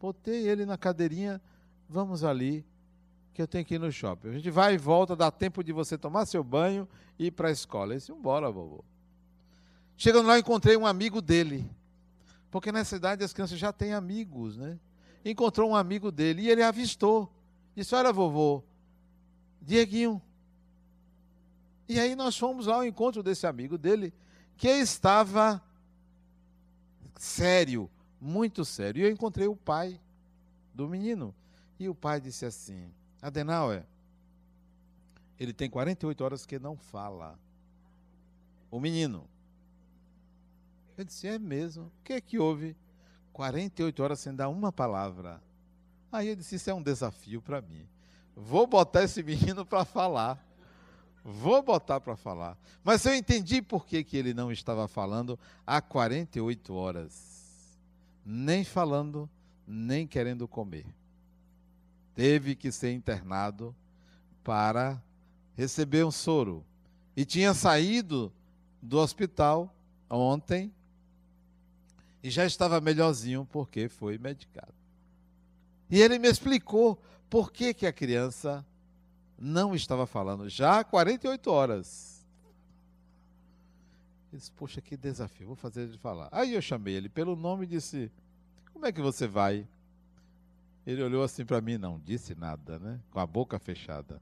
Botei 0.00 0.48
ele 0.48 0.66
na 0.66 0.76
cadeirinha, 0.76 1.40
vamos 1.88 2.24
ali, 2.24 2.64
que 3.40 3.42
eu 3.42 3.48
tenho 3.48 3.64
que 3.64 3.74
ir 3.76 3.78
no 3.78 3.90
shopping. 3.90 4.28
A 4.28 4.32
gente 4.32 4.50
vai 4.50 4.74
e 4.74 4.78
volta, 4.78 5.16
dá 5.16 5.30
tempo 5.30 5.64
de 5.64 5.72
você 5.72 5.96
tomar 5.96 6.26
seu 6.26 6.44
banho 6.44 6.86
e 7.18 7.26
ir 7.26 7.30
para 7.30 7.48
a 7.48 7.50
escola. 7.50 7.94
Eu 7.94 7.98
disse, 7.98 8.12
embora, 8.12 8.50
vovô. 8.50 8.84
Chegando 9.96 10.26
lá, 10.26 10.38
encontrei 10.38 10.76
um 10.76 10.86
amigo 10.86 11.22
dele. 11.22 11.70
Porque 12.50 12.70
nessa 12.70 12.96
idade 12.96 13.24
as 13.24 13.32
crianças 13.32 13.58
já 13.58 13.72
têm 13.72 13.94
amigos, 13.94 14.58
né? 14.58 14.78
encontrou 15.24 15.70
um 15.70 15.76
amigo 15.76 16.10
dele 16.10 16.42
e 16.42 16.50
ele 16.50 16.62
avistou. 16.62 17.32
Disse: 17.74 17.94
Olha, 17.94 18.12
vovô, 18.12 18.62
Dieguinho. 19.60 20.20
E 21.88 21.98
aí 21.98 22.14
nós 22.14 22.36
fomos 22.36 22.68
ao 22.68 22.84
encontro 22.84 23.22
desse 23.22 23.46
amigo 23.46 23.76
dele, 23.76 24.12
que 24.56 24.68
estava 24.68 25.62
sério, 27.16 27.90
muito 28.20 28.64
sério. 28.64 29.00
E 29.00 29.04
eu 29.04 29.10
encontrei 29.10 29.46
o 29.46 29.56
pai 29.56 30.00
do 30.74 30.88
menino. 30.88 31.34
E 31.78 31.88
o 31.88 31.94
pai 31.94 32.20
disse 32.20 32.44
assim: 32.44 32.90
Adenauer, 33.22 33.84
ele 35.38 35.52
tem 35.52 35.68
48 35.70 36.22
horas 36.22 36.46
que 36.46 36.58
não 36.58 36.76
fala. 36.76 37.38
O 38.70 38.78
menino. 38.78 39.26
Eu 40.96 41.04
disse: 41.04 41.26
É 41.26 41.38
mesmo? 41.38 41.84
O 41.84 41.92
que 42.04 42.12
é 42.12 42.20
que 42.20 42.38
houve? 42.38 42.76
48 43.32 44.02
horas 44.02 44.20
sem 44.20 44.34
dar 44.34 44.48
uma 44.48 44.70
palavra. 44.70 45.42
Aí 46.12 46.28
eu 46.28 46.36
disse: 46.36 46.56
Isso 46.56 46.68
é 46.70 46.74
um 46.74 46.82
desafio 46.82 47.40
para 47.40 47.62
mim. 47.62 47.86
Vou 48.36 48.66
botar 48.66 49.02
esse 49.04 49.22
menino 49.22 49.64
para 49.64 49.84
falar. 49.84 50.38
Vou 51.24 51.62
botar 51.62 52.00
para 52.00 52.16
falar. 52.16 52.56
Mas 52.82 53.04
eu 53.04 53.14
entendi 53.14 53.60
por 53.60 53.86
que, 53.86 54.02
que 54.02 54.16
ele 54.16 54.32
não 54.32 54.50
estava 54.50 54.88
falando 54.88 55.38
há 55.66 55.80
48 55.80 56.74
horas. 56.74 57.78
Nem 58.24 58.64
falando, 58.64 59.28
nem 59.66 60.06
querendo 60.06 60.48
comer. 60.48 60.86
Teve 62.14 62.54
que 62.54 62.70
ser 62.70 62.92
internado 62.92 63.74
para 64.42 65.02
receber 65.54 66.04
um 66.04 66.10
soro. 66.10 66.64
E 67.16 67.24
tinha 67.24 67.54
saído 67.54 68.32
do 68.80 68.98
hospital 68.98 69.74
ontem 70.08 70.72
e 72.22 72.30
já 72.30 72.44
estava 72.44 72.80
melhorzinho 72.80 73.46
porque 73.50 73.88
foi 73.88 74.18
medicado. 74.18 74.74
E 75.90 76.00
ele 76.00 76.18
me 76.18 76.28
explicou 76.28 77.00
por 77.28 77.52
que, 77.52 77.74
que 77.74 77.86
a 77.86 77.92
criança 77.92 78.64
não 79.38 79.74
estava 79.74 80.06
falando 80.06 80.48
já 80.48 80.80
há 80.80 80.84
48 80.84 81.50
horas. 81.50 82.26
Ele 84.30 84.38
disse, 84.38 84.52
poxa, 84.52 84.80
que 84.80 84.96
desafio, 84.96 85.48
vou 85.48 85.56
fazer 85.56 85.82
ele 85.82 85.98
falar. 85.98 86.28
Aí 86.30 86.54
eu 86.54 86.62
chamei 86.62 86.94
ele 86.94 87.08
pelo 87.08 87.34
nome 87.34 87.64
e 87.64 87.68
disse, 87.68 88.12
como 88.72 88.86
é 88.86 88.92
que 88.92 89.00
você 89.00 89.26
vai? 89.26 89.66
Ele 90.86 91.02
olhou 91.02 91.22
assim 91.22 91.44
para 91.44 91.60
mim, 91.60 91.78
não 91.78 91.98
disse 91.98 92.34
nada, 92.34 92.78
né? 92.78 93.00
Com 93.10 93.20
a 93.20 93.26
boca 93.26 93.58
fechada. 93.58 94.20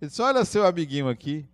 Ele 0.00 0.08
disse, 0.08 0.20
olha 0.20 0.44
seu 0.44 0.66
amiguinho 0.66 1.08
aqui, 1.08 1.46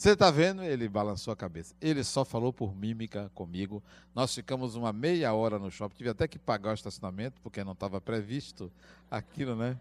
você 0.00 0.12
está 0.12 0.30
vendo? 0.30 0.62
Ele 0.62 0.88
balançou 0.88 1.30
a 1.30 1.36
cabeça. 1.36 1.74
Ele 1.78 2.02
só 2.02 2.24
falou 2.24 2.54
por 2.54 2.74
mímica 2.74 3.30
comigo. 3.34 3.82
Nós 4.14 4.34
ficamos 4.34 4.74
uma 4.74 4.94
meia 4.94 5.34
hora 5.34 5.58
no 5.58 5.70
shopping. 5.70 5.94
Tive 5.94 6.08
até 6.08 6.26
que 6.26 6.38
pagar 6.38 6.70
o 6.70 6.74
estacionamento, 6.74 7.38
porque 7.42 7.62
não 7.62 7.72
estava 7.72 8.00
previsto 8.00 8.72
aquilo, 9.10 9.54
né? 9.54 9.78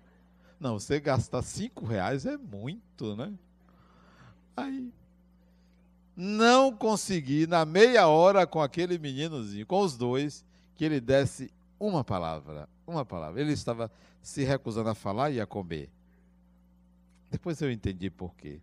Não, 0.59 0.77
você 0.77 0.99
gastar 0.99 1.41
cinco 1.41 1.85
reais 1.85 2.25
é 2.25 2.35
muito, 2.35 3.15
né? 3.15 3.33
Aí, 4.57 4.91
não 6.17 6.75
consegui, 6.75 7.47
na 7.47 7.63
meia 7.63 8.09
hora 8.09 8.45
com 8.45 8.61
aquele 8.61 8.97
meninozinho, 8.97 9.65
com 9.65 9.79
os 9.79 9.95
dois, 9.95 10.43
que 10.75 10.83
ele 10.83 10.99
desse 10.99 11.49
uma 11.79 12.03
palavra, 12.03 12.67
uma 12.89 13.05
palavra. 13.05 13.39
Ele 13.39 13.53
estava 13.53 13.91
se 14.21 14.43
recusando 14.43 14.89
a 14.89 14.95
falar 14.95 15.31
e 15.31 15.39
a 15.39 15.45
comer. 15.45 15.89
Depois 17.29 17.61
eu 17.61 17.71
entendi 17.71 18.09
por 18.09 18.35
quê. 18.35 18.59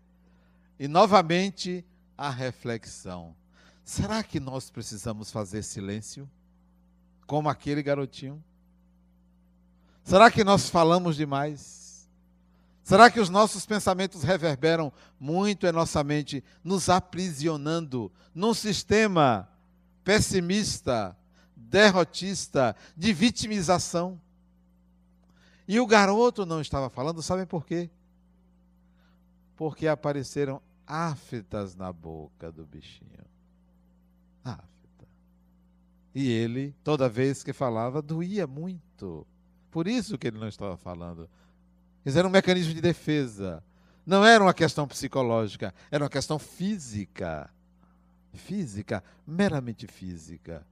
E 0.79 0.89
novamente 0.89 1.85
a 2.17 2.31
reflexão. 2.31 3.35
Será 3.85 4.23
que 4.23 4.41
nós 4.41 4.71
precisamos 4.71 5.31
fazer 5.31 5.63
silêncio? 5.63 6.29
Como 7.27 7.49
aquele 7.49 7.83
garotinho? 7.83 8.43
Será 10.03 10.31
que 10.31 10.45
nós 10.45 10.69
falamos 10.69 11.17
demais? 11.17 12.09
Será 12.83 13.11
que 13.11 13.19
os 13.19 13.29
nossos 13.29 13.67
pensamentos 13.67 14.23
reverberam 14.23 14.93
muito 15.19 15.67
em 15.67 15.73
nossa 15.73 16.05
mente, 16.05 16.43
nos 16.63 16.89
aprisionando 16.89 18.13
num 18.33 18.55
sistema 18.55 19.49
pessimista, 20.05 21.17
derrotista, 21.69 22.77
de 22.97 23.13
vitimização? 23.13 24.21
E 25.69 25.81
o 25.81 25.87
garoto 25.87 26.47
não 26.47 26.61
estava 26.61 26.89
falando, 26.89 27.23
sabem 27.23 27.47
por 27.47 27.67
quê? 27.67 27.91
Porque 29.57 29.89
apareceram 29.89 30.63
aftas 30.87 31.75
na 31.75 31.93
boca 31.93 32.53
do 32.53 32.65
bichinho. 32.65 33.25
Afta. 34.45 35.09
E 36.15 36.31
ele, 36.31 36.75
toda 36.85 37.09
vez 37.09 37.43
que 37.43 37.53
falava, 37.53 38.01
doía 38.01 38.47
muito. 38.47 39.27
Por 39.71 39.89
isso 39.89 40.17
que 40.17 40.29
ele 40.29 40.39
não 40.39 40.49
estava 40.49 40.77
falando. 40.77 41.29
Isso 42.05 42.19
era 42.19 42.29
um 42.29 42.31
mecanismo 42.31 42.73
de 42.73 42.81
defesa. 42.81 43.63
Não 44.07 44.25
era 44.25 44.43
uma 44.43 44.55
questão 44.55 44.87
psicológica, 44.87 45.75
era 45.91 46.05
uma 46.05 46.11
questão 46.11 46.39
física. 46.39 47.51
Física, 48.33 49.03
meramente 49.27 49.89
física. 49.89 50.65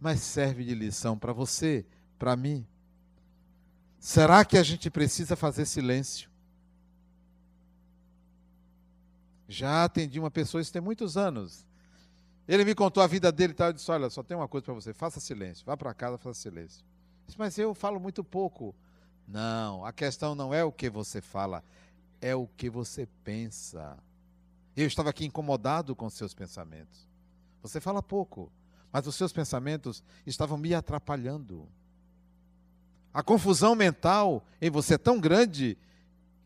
Mas 0.00 0.20
serve 0.20 0.64
de 0.64 0.74
lição 0.74 1.18
para 1.18 1.32
você, 1.32 1.86
para 2.18 2.34
mim. 2.34 2.66
Será 3.98 4.44
que 4.44 4.56
a 4.56 4.62
gente 4.62 4.90
precisa 4.90 5.36
fazer 5.36 5.66
silêncio? 5.66 6.30
Já 9.46 9.84
atendi 9.84 10.18
uma 10.18 10.30
pessoa, 10.30 10.62
isso 10.62 10.72
tem 10.72 10.80
muitos 10.80 11.16
anos. 11.16 11.66
Ele 12.48 12.64
me 12.64 12.74
contou 12.74 13.02
a 13.02 13.06
vida 13.06 13.30
dele 13.30 13.52
e 13.52 13.56
tal. 13.56 13.68
Eu 13.68 13.72
disse: 13.74 13.90
Olha, 13.90 14.08
só 14.08 14.22
tem 14.22 14.36
uma 14.36 14.48
coisa 14.48 14.64
para 14.64 14.74
você, 14.74 14.94
faça 14.94 15.20
silêncio. 15.20 15.66
Vá 15.66 15.76
para 15.76 15.92
casa, 15.92 16.16
faça 16.16 16.40
silêncio. 16.40 16.84
Disse, 17.26 17.38
Mas 17.38 17.58
eu 17.58 17.74
falo 17.74 18.00
muito 18.00 18.24
pouco. 18.24 18.74
Não, 19.28 19.84
a 19.84 19.92
questão 19.92 20.34
não 20.34 20.52
é 20.52 20.64
o 20.64 20.72
que 20.72 20.90
você 20.90 21.20
fala, 21.20 21.62
é 22.20 22.34
o 22.34 22.48
que 22.48 22.70
você 22.70 23.06
pensa. 23.22 23.96
Eu 24.76 24.86
estava 24.86 25.10
aqui 25.10 25.24
incomodado 25.24 25.94
com 25.94 26.08
seus 26.08 26.34
pensamentos. 26.34 27.08
Você 27.62 27.80
fala 27.80 28.02
pouco, 28.02 28.50
mas 28.92 29.06
os 29.06 29.14
seus 29.14 29.32
pensamentos 29.32 30.02
estavam 30.26 30.58
me 30.58 30.74
atrapalhando. 30.74 31.68
A 33.12 33.22
confusão 33.22 33.74
mental 33.74 34.44
em 34.60 34.70
você 34.70 34.94
é 34.94 34.98
tão 34.98 35.20
grande 35.20 35.76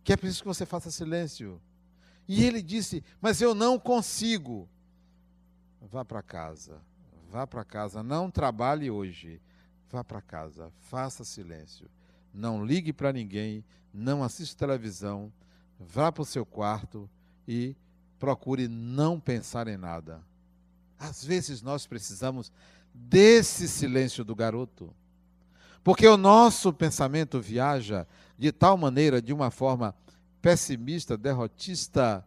que 0.02 0.12
é 0.12 0.16
preciso 0.16 0.42
que 0.42 0.48
você 0.48 0.64
faça 0.66 0.90
silêncio. 0.90 1.60
E 2.26 2.44
ele 2.44 2.62
disse: 2.62 3.04
Mas 3.20 3.40
eu 3.40 3.54
não 3.54 3.78
consigo. 3.78 4.68
Vá 5.80 6.04
para 6.04 6.22
casa, 6.22 6.80
vá 7.30 7.46
para 7.46 7.64
casa, 7.64 8.02
não 8.02 8.30
trabalhe 8.30 8.90
hoje 8.90 9.40
vá 9.94 10.02
para 10.02 10.20
casa, 10.20 10.72
faça 10.80 11.24
silêncio. 11.24 11.88
Não 12.32 12.64
ligue 12.64 12.92
para 12.92 13.12
ninguém, 13.12 13.64
não 13.92 14.24
assista 14.24 14.66
televisão, 14.66 15.32
vá 15.78 16.10
para 16.10 16.22
o 16.22 16.26
seu 16.26 16.44
quarto 16.44 17.08
e 17.46 17.76
procure 18.18 18.66
não 18.66 19.20
pensar 19.20 19.68
em 19.68 19.76
nada. 19.76 20.20
Às 21.08 21.24
vezes 21.24 21.62
nós 21.62 21.86
precisamos 21.86 22.52
desse 22.92 23.68
silêncio 23.68 24.24
do 24.24 24.34
garoto. 24.34 24.94
Porque 25.82 26.06
o 26.06 26.16
nosso 26.16 26.72
pensamento 26.72 27.40
viaja 27.40 28.06
de 28.38 28.50
tal 28.50 28.76
maneira, 28.76 29.20
de 29.20 29.32
uma 29.32 29.50
forma 29.50 29.94
pessimista, 30.40 31.16
derrotista, 31.16 32.26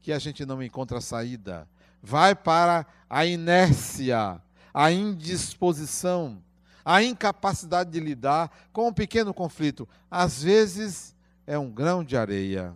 que 0.00 0.12
a 0.12 0.18
gente 0.18 0.44
não 0.44 0.62
encontra 0.62 1.00
saída. 1.00 1.68
Vai 2.02 2.34
para 2.34 2.86
a 3.08 3.26
inércia, 3.26 4.40
a 4.72 4.90
indisposição 4.90 6.42
a 6.84 7.02
incapacidade 7.02 7.90
de 7.90 7.98
lidar 7.98 8.50
com 8.72 8.88
um 8.88 8.92
pequeno 8.92 9.32
conflito. 9.32 9.88
Às 10.10 10.42
vezes 10.42 11.16
é 11.46 11.58
um 11.58 11.70
grão 11.70 12.04
de 12.04 12.16
areia, 12.16 12.74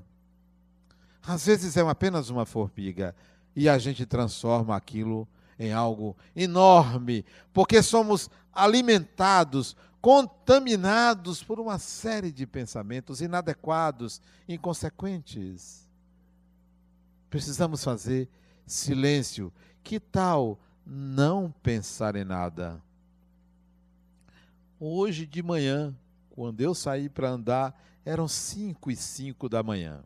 às 1.22 1.44
vezes 1.44 1.76
é 1.76 1.80
apenas 1.82 2.30
uma 2.30 2.46
formiga, 2.46 3.14
e 3.54 3.68
a 3.68 3.76
gente 3.76 4.06
transforma 4.06 4.74
aquilo 4.74 5.28
em 5.58 5.72
algo 5.72 6.16
enorme, 6.36 7.24
porque 7.52 7.82
somos 7.82 8.30
alimentados, 8.52 9.76
contaminados 10.00 11.42
por 11.42 11.58
uma 11.58 11.78
série 11.78 12.30
de 12.30 12.46
pensamentos 12.46 13.20
inadequados, 13.20 14.20
inconsequentes. 14.48 15.88
Precisamos 17.28 17.82
fazer 17.82 18.28
silêncio. 18.66 19.52
Que 19.82 19.98
tal 19.98 20.58
não 20.84 21.50
pensar 21.62 22.16
em 22.16 22.24
nada? 22.24 22.82
Hoje 24.80 25.26
de 25.26 25.42
manhã, 25.42 25.94
quando 26.30 26.60
eu 26.60 26.74
saí 26.74 27.08
para 27.08 27.30
andar, 27.30 27.78
eram 28.04 28.28
5 28.28 28.90
e 28.90 28.96
5 28.96 29.48
da 29.48 29.62
manhã. 29.62 30.02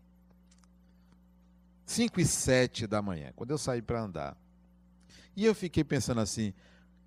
5 1.85 2.21
e 2.21 2.25
7 2.25 2.87
da 2.87 3.03
manhã, 3.03 3.33
quando 3.37 3.51
eu 3.51 3.59
saí 3.59 3.83
para 3.83 4.03
andar. 4.03 4.37
E 5.37 5.45
eu 5.45 5.55
fiquei 5.55 5.85
pensando 5.85 6.21
assim: 6.21 6.53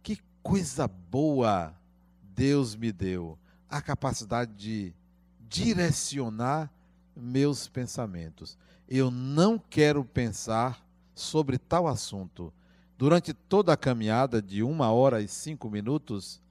que 0.01 0.19
coisa 0.41 0.88
boa 0.88 1.73
Deus 2.21 2.75
me 2.75 2.91
deu 2.91 3.38
a 3.69 3.81
capacidade 3.81 4.53
de 4.53 4.93
direcionar 5.39 6.71
meus 7.15 7.67
pensamentos. 7.67 8.57
Eu 8.88 9.09
não 9.09 9.57
quero 9.57 10.03
pensar 10.03 10.85
sobre 11.13 11.57
tal 11.57 11.88
assunto. 11.88 12.53
Durante 12.97 13.33
toda 13.33 13.73
a 13.73 13.77
caminhada 13.77 14.41
de 14.41 14.63
uma 14.63 14.91
hora 14.91 15.21
e 15.21 15.27
cinco 15.27 15.69
minutos, 15.69 16.41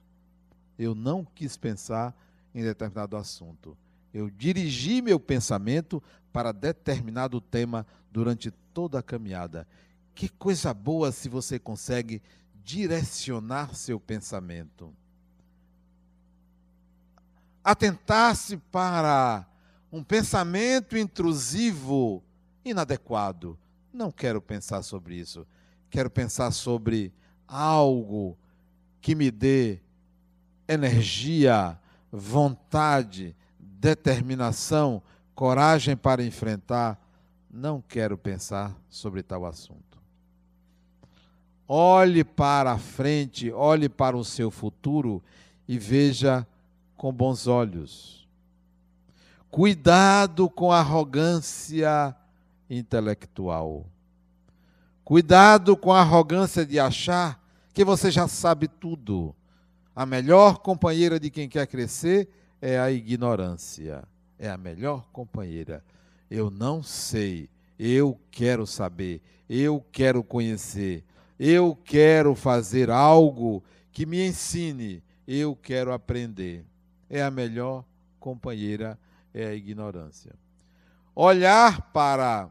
eu 0.77 0.93
não 0.93 1.23
quis 1.23 1.55
pensar 1.55 2.15
em 2.53 2.63
determinado 2.63 3.15
assunto. 3.15 3.77
Eu 4.13 4.29
dirigi 4.29 5.01
meu 5.01 5.19
pensamento 5.19 6.01
para 6.31 6.51
determinado 6.51 7.39
tema 7.39 7.85
durante 8.11 8.51
toda 8.73 8.99
a 8.99 9.03
caminhada. 9.03 9.67
Que 10.15 10.29
coisa 10.29 10.73
boa 10.73 11.11
se 11.11 11.29
você 11.29 11.59
consegue 11.59 12.21
direcionar 12.63 13.75
seu 13.75 13.99
pensamento. 13.99 14.91
Atentar-se 17.63 18.57
para 18.57 19.45
um 19.91 20.03
pensamento 20.03 20.97
intrusivo, 20.97 22.23
inadequado. 22.63 23.59
Não 23.93 24.11
quero 24.11 24.41
pensar 24.41 24.81
sobre 24.81 25.15
isso. 25.15 25.45
Quero 25.89 26.09
pensar 26.09 26.51
sobre 26.51 27.13
algo 27.47 28.37
que 29.01 29.13
me 29.13 29.29
dê 29.29 29.79
energia, 30.67 31.79
vontade, 32.11 33.35
determinação, 33.59 35.01
coragem 35.35 35.95
para 35.95 36.23
enfrentar, 36.23 36.99
não 37.49 37.81
quero 37.81 38.17
pensar 38.17 38.75
sobre 38.89 39.21
tal 39.21 39.45
assunto. 39.45 39.94
Olhe 41.67 42.23
para 42.23 42.73
a 42.73 42.77
frente, 42.77 43.51
olhe 43.51 43.89
para 43.89 44.15
o 44.15 44.23
seu 44.23 44.51
futuro 44.51 45.23
e 45.67 45.77
veja 45.79 46.45
com 46.95 47.11
bons 47.11 47.47
olhos. 47.47 48.27
Cuidado 49.49 50.49
com 50.49 50.71
a 50.71 50.79
arrogância 50.79 52.15
intelectual. 52.69 53.85
Cuidado 55.03 55.77
com 55.77 55.91
a 55.91 56.01
arrogância 56.01 56.65
de 56.65 56.79
achar 56.79 57.41
que 57.73 57.83
você 57.83 58.11
já 58.11 58.27
sabe 58.27 58.67
tudo 58.67 59.35
a 59.95 60.05
melhor 60.05 60.57
companheira 60.57 61.17
de 61.17 61.29
quem 61.29 61.47
quer 61.47 61.65
crescer 61.67 62.27
é 62.61 62.77
a 62.77 62.91
ignorância. 62.91 64.03
É 64.37 64.49
a 64.49 64.57
melhor 64.57 65.07
companheira. 65.13 65.81
Eu 66.29 66.51
não 66.51 66.83
sei, 66.83 67.49
eu 67.79 68.19
quero 68.29 68.67
saber, 68.67 69.21
eu 69.49 69.81
quero 69.93 70.21
conhecer, 70.21 71.01
eu 71.39 71.77
quero 71.83 72.35
fazer 72.35 72.89
algo 72.89 73.63
que 73.91 74.05
me 74.05 74.25
ensine, 74.25 75.03
eu 75.27 75.55
quero 75.55 75.91
aprender. 75.91 76.65
É 77.09 77.21
a 77.21 77.31
melhor 77.31 77.83
companheira, 78.19 78.99
é 79.33 79.45
a 79.45 79.53
ignorância. 79.53 80.33
Olhar 81.13 81.81
para 81.93 82.49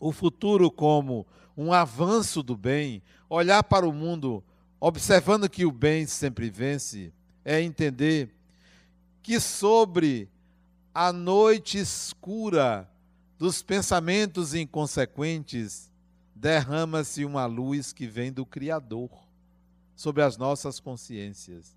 o 0.00 0.12
futuro 0.12 0.70
como 0.70 1.26
um 1.56 1.72
avanço 1.72 2.42
do 2.42 2.56
bem, 2.56 3.02
olhar 3.28 3.62
para 3.62 3.86
o 3.86 3.92
mundo 3.92 4.42
observando 4.86 5.48
que 5.48 5.64
o 5.64 5.72
bem 5.72 6.06
sempre 6.06 6.50
vence, 6.50 7.10
é 7.42 7.58
entender 7.58 8.34
que 9.22 9.40
sobre 9.40 10.28
a 10.94 11.10
noite 11.10 11.78
escura 11.78 12.86
dos 13.38 13.62
pensamentos 13.62 14.54
inconsequentes 14.54 15.90
derrama-se 16.34 17.24
uma 17.24 17.46
luz 17.46 17.92
que 17.92 18.06
vem 18.06 18.32
do 18.32 18.44
Criador 18.44 19.10
sobre 19.94 20.22
as 20.22 20.36
nossas 20.36 20.80
consciências. 20.80 21.76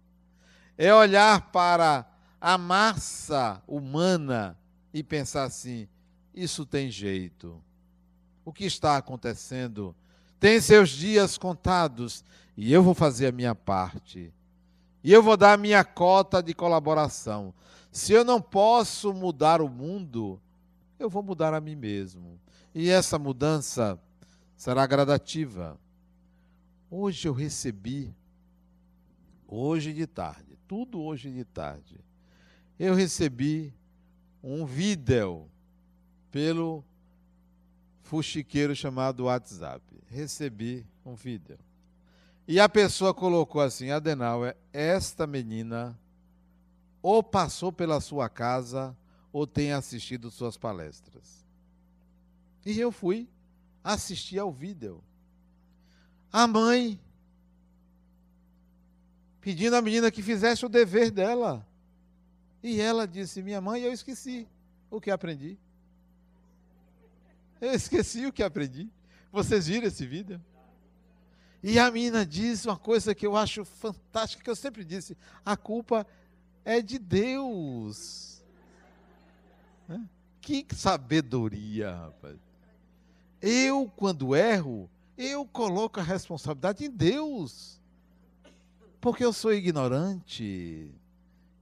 é 0.78 0.93
olhar 0.93 1.51
para 1.51 2.05
a 2.39 2.58
massa 2.58 3.62
humana 3.68 4.58
e 4.93 5.03
pensar 5.03 5.43
assim: 5.43 5.88
isso 6.34 6.66
tem 6.66 6.89
jeito. 6.89 7.62
O 8.43 8.53
que 8.53 8.66
está 8.66 8.97
acontecendo 8.97 9.95
tem 10.39 10.62
seus 10.62 10.89
dias 10.89 11.38
contados 11.38 12.24
e 12.55 12.72
eu 12.72 12.82
vou 12.82 12.93
fazer 12.93 13.28
a 13.28 13.32
minha 13.32 13.55
parte. 13.55 14.34
E 15.03 15.12
eu 15.12 15.22
vou 15.22 15.38
dar 15.38 15.53
a 15.53 15.58
minha 15.58 15.84
cota 15.84 16.41
de 16.41 16.53
colaboração. 16.53 17.53
Se 17.91 18.14
eu 18.14 18.24
não 18.24 18.41
posso 18.41 19.14
mudar 19.14 19.62
o 19.62 19.70
mundo, 19.70 20.39
eu 20.99 21.10
vou 21.10 21.24
mudar 21.24 21.53
a 21.53 21.62
mim 21.62 21.76
mesmo. 21.76 22.39
E 22.74 22.89
essa 22.89 23.18
mudança 23.18 23.99
será 24.58 24.86
gradativa. 24.88 25.80
Hoje 26.89 27.28
eu 27.28 27.34
recebi, 27.34 28.14
hoje 29.47 29.93
de 29.93 30.08
tarde, 30.08 30.58
tudo 30.68 30.99
hoje 30.99 31.32
de 31.32 31.45
tarde, 31.45 31.99
eu 32.80 32.95
recebi 32.95 33.74
um 34.43 34.66
vídeo 34.66 35.47
pelo 36.32 36.84
fuxiqueiro 38.01 38.76
chamado 38.76 39.26
WhatsApp. 39.26 39.84
Recebi 40.08 40.86
um 41.05 41.14
vídeo. 41.14 41.58
E 42.47 42.60
a 42.60 42.70
pessoa 42.70 43.14
colocou 43.14 43.62
assim: 43.62 43.91
Adenauer, 43.91 44.55
esta 44.72 45.28
menina 45.28 45.99
ou 47.01 47.22
passou 47.22 47.72
pela 47.72 47.99
sua 47.99 48.30
casa 48.30 48.95
ou 49.34 49.45
tem 49.45 49.74
assistido 49.74 50.32
suas 50.32 50.58
palestras. 50.58 51.45
E 52.66 52.80
eu 52.80 52.91
fui 52.91 53.30
assistir 53.94 54.38
ao 54.38 54.52
vídeo. 54.52 55.02
A 56.32 56.46
mãe 56.46 57.00
pedindo 59.40 59.78
à 59.78 59.82
menina 59.82 60.12
que 60.12 60.22
fizesse 60.22 60.66
o 60.66 60.70
dever 60.70 61.10
dela. 61.10 61.66
E 62.62 62.82
ela 62.82 63.08
disse: 63.08 63.42
Minha 63.42 63.62
mãe, 63.62 63.82
eu 63.82 63.94
esqueci 63.94 64.46
o 64.92 65.00
que 65.00 65.10
aprendi. 65.10 65.58
Eu 67.62 67.72
esqueci 67.72 68.26
o 68.26 68.34
que 68.34 68.44
aprendi. 68.44 68.92
Vocês 69.32 69.68
viram 69.68 69.88
esse 69.88 70.06
vídeo? 70.06 70.44
E 71.64 71.80
a 71.80 71.90
menina 71.90 72.26
diz 72.26 72.66
uma 72.66 72.78
coisa 72.78 73.16
que 73.16 73.26
eu 73.26 73.38
acho 73.38 73.64
fantástica, 73.64 74.44
que 74.44 74.50
eu 74.50 74.56
sempre 74.56 74.84
disse: 74.84 75.18
a 75.46 75.56
culpa 75.56 76.06
é 76.66 76.82
de 76.82 77.00
Deus. 77.00 78.44
Que 80.42 80.66
sabedoria, 80.76 81.96
rapaz. 81.96 82.47
Eu, 83.42 83.92
quando 83.96 84.36
erro, 84.36 84.90
eu 85.18 85.46
coloco 85.46 86.00
a 86.00 86.04
responsabilidade 86.04 86.86
em 86.86 86.90
Deus. 86.90 87.80
Porque 89.00 89.24
eu 89.24 89.34
sou 89.34 89.54
ignorante. 89.54 90.92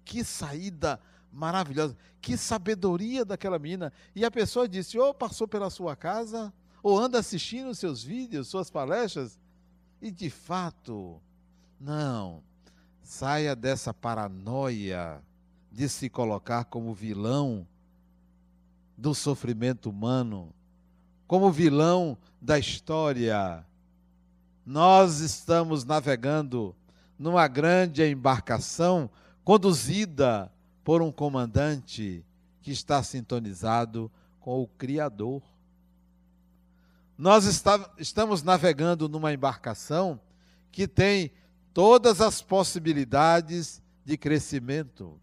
Que 0.03 0.23
saída 0.23 0.99
maravilhosa. 1.31 1.95
Que 2.21 2.37
sabedoria 2.37 3.23
daquela 3.25 3.59
menina. 3.59 3.91
E 4.15 4.25
a 4.25 4.31
pessoa 4.31 4.67
disse: 4.67 4.97
ou 4.97 5.13
passou 5.13 5.47
pela 5.47 5.69
sua 5.69 5.95
casa, 5.95 6.53
ou 6.81 6.97
anda 6.97 7.19
assistindo 7.19 7.73
seus 7.75 8.03
vídeos, 8.03 8.47
suas 8.47 8.69
palestras. 8.69 9.37
E 10.01 10.11
de 10.11 10.29
fato, 10.29 11.21
não. 11.79 12.43
Saia 13.01 13.55
dessa 13.55 13.93
paranoia 13.93 15.21
de 15.71 15.89
se 15.89 16.09
colocar 16.09 16.65
como 16.65 16.93
vilão 16.93 17.67
do 18.97 19.13
sofrimento 19.13 19.89
humano, 19.89 20.53
como 21.27 21.51
vilão 21.51 22.17
da 22.41 22.59
história. 22.59 23.65
Nós 24.65 25.19
estamos 25.19 25.83
navegando 25.83 26.75
numa 27.17 27.47
grande 27.47 28.03
embarcação 28.03 29.09
conduzida 29.43 30.51
por 30.83 31.01
um 31.01 31.11
comandante 31.11 32.25
que 32.61 32.71
está 32.71 33.01
sintonizado 33.03 34.11
com 34.39 34.61
o 34.61 34.67
Criador. 34.67 35.41
Nós 37.17 37.45
está, 37.45 37.93
estamos 37.97 38.43
navegando 38.43 39.07
numa 39.07 39.33
embarcação 39.33 40.19
que 40.71 40.87
tem 40.87 41.31
todas 41.73 42.21
as 42.21 42.41
possibilidades 42.41 43.81
de 44.03 44.17
crescimento. 44.17 45.19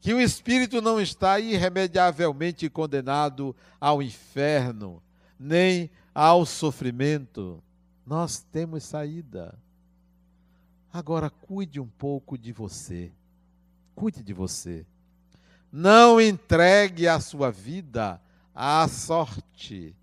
Que 0.00 0.14
o 0.14 0.20
espírito 0.20 0.80
não 0.80 1.00
está 1.00 1.38
irremediavelmente 1.38 2.68
condenado 2.70 3.54
ao 3.80 4.02
inferno, 4.02 5.02
nem 5.38 5.90
ao 6.14 6.46
sofrimento. 6.46 7.62
Nós 8.06 8.40
temos 8.40 8.84
saída. 8.84 9.58
Agora 10.92 11.30
cuide 11.30 11.78
um 11.78 11.86
pouco 11.86 12.36
de 12.36 12.52
você. 12.52 13.12
Cuide 13.94 14.22
de 14.22 14.32
você. 14.32 14.86
Não 15.70 16.20
entregue 16.20 17.06
a 17.06 17.20
sua 17.20 17.50
vida 17.50 18.20
à 18.54 18.88
sorte 18.88 19.94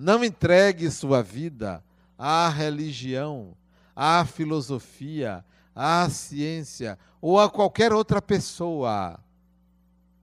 não 0.00 0.22
entregue 0.22 0.88
sua 0.92 1.24
vida 1.24 1.82
à 2.16 2.48
religião, 2.48 3.56
à 3.96 4.24
filosofia, 4.24 5.44
à 5.80 6.10
ciência 6.10 6.98
ou 7.20 7.38
a 7.38 7.48
qualquer 7.48 7.92
outra 7.92 8.20
pessoa. 8.20 9.20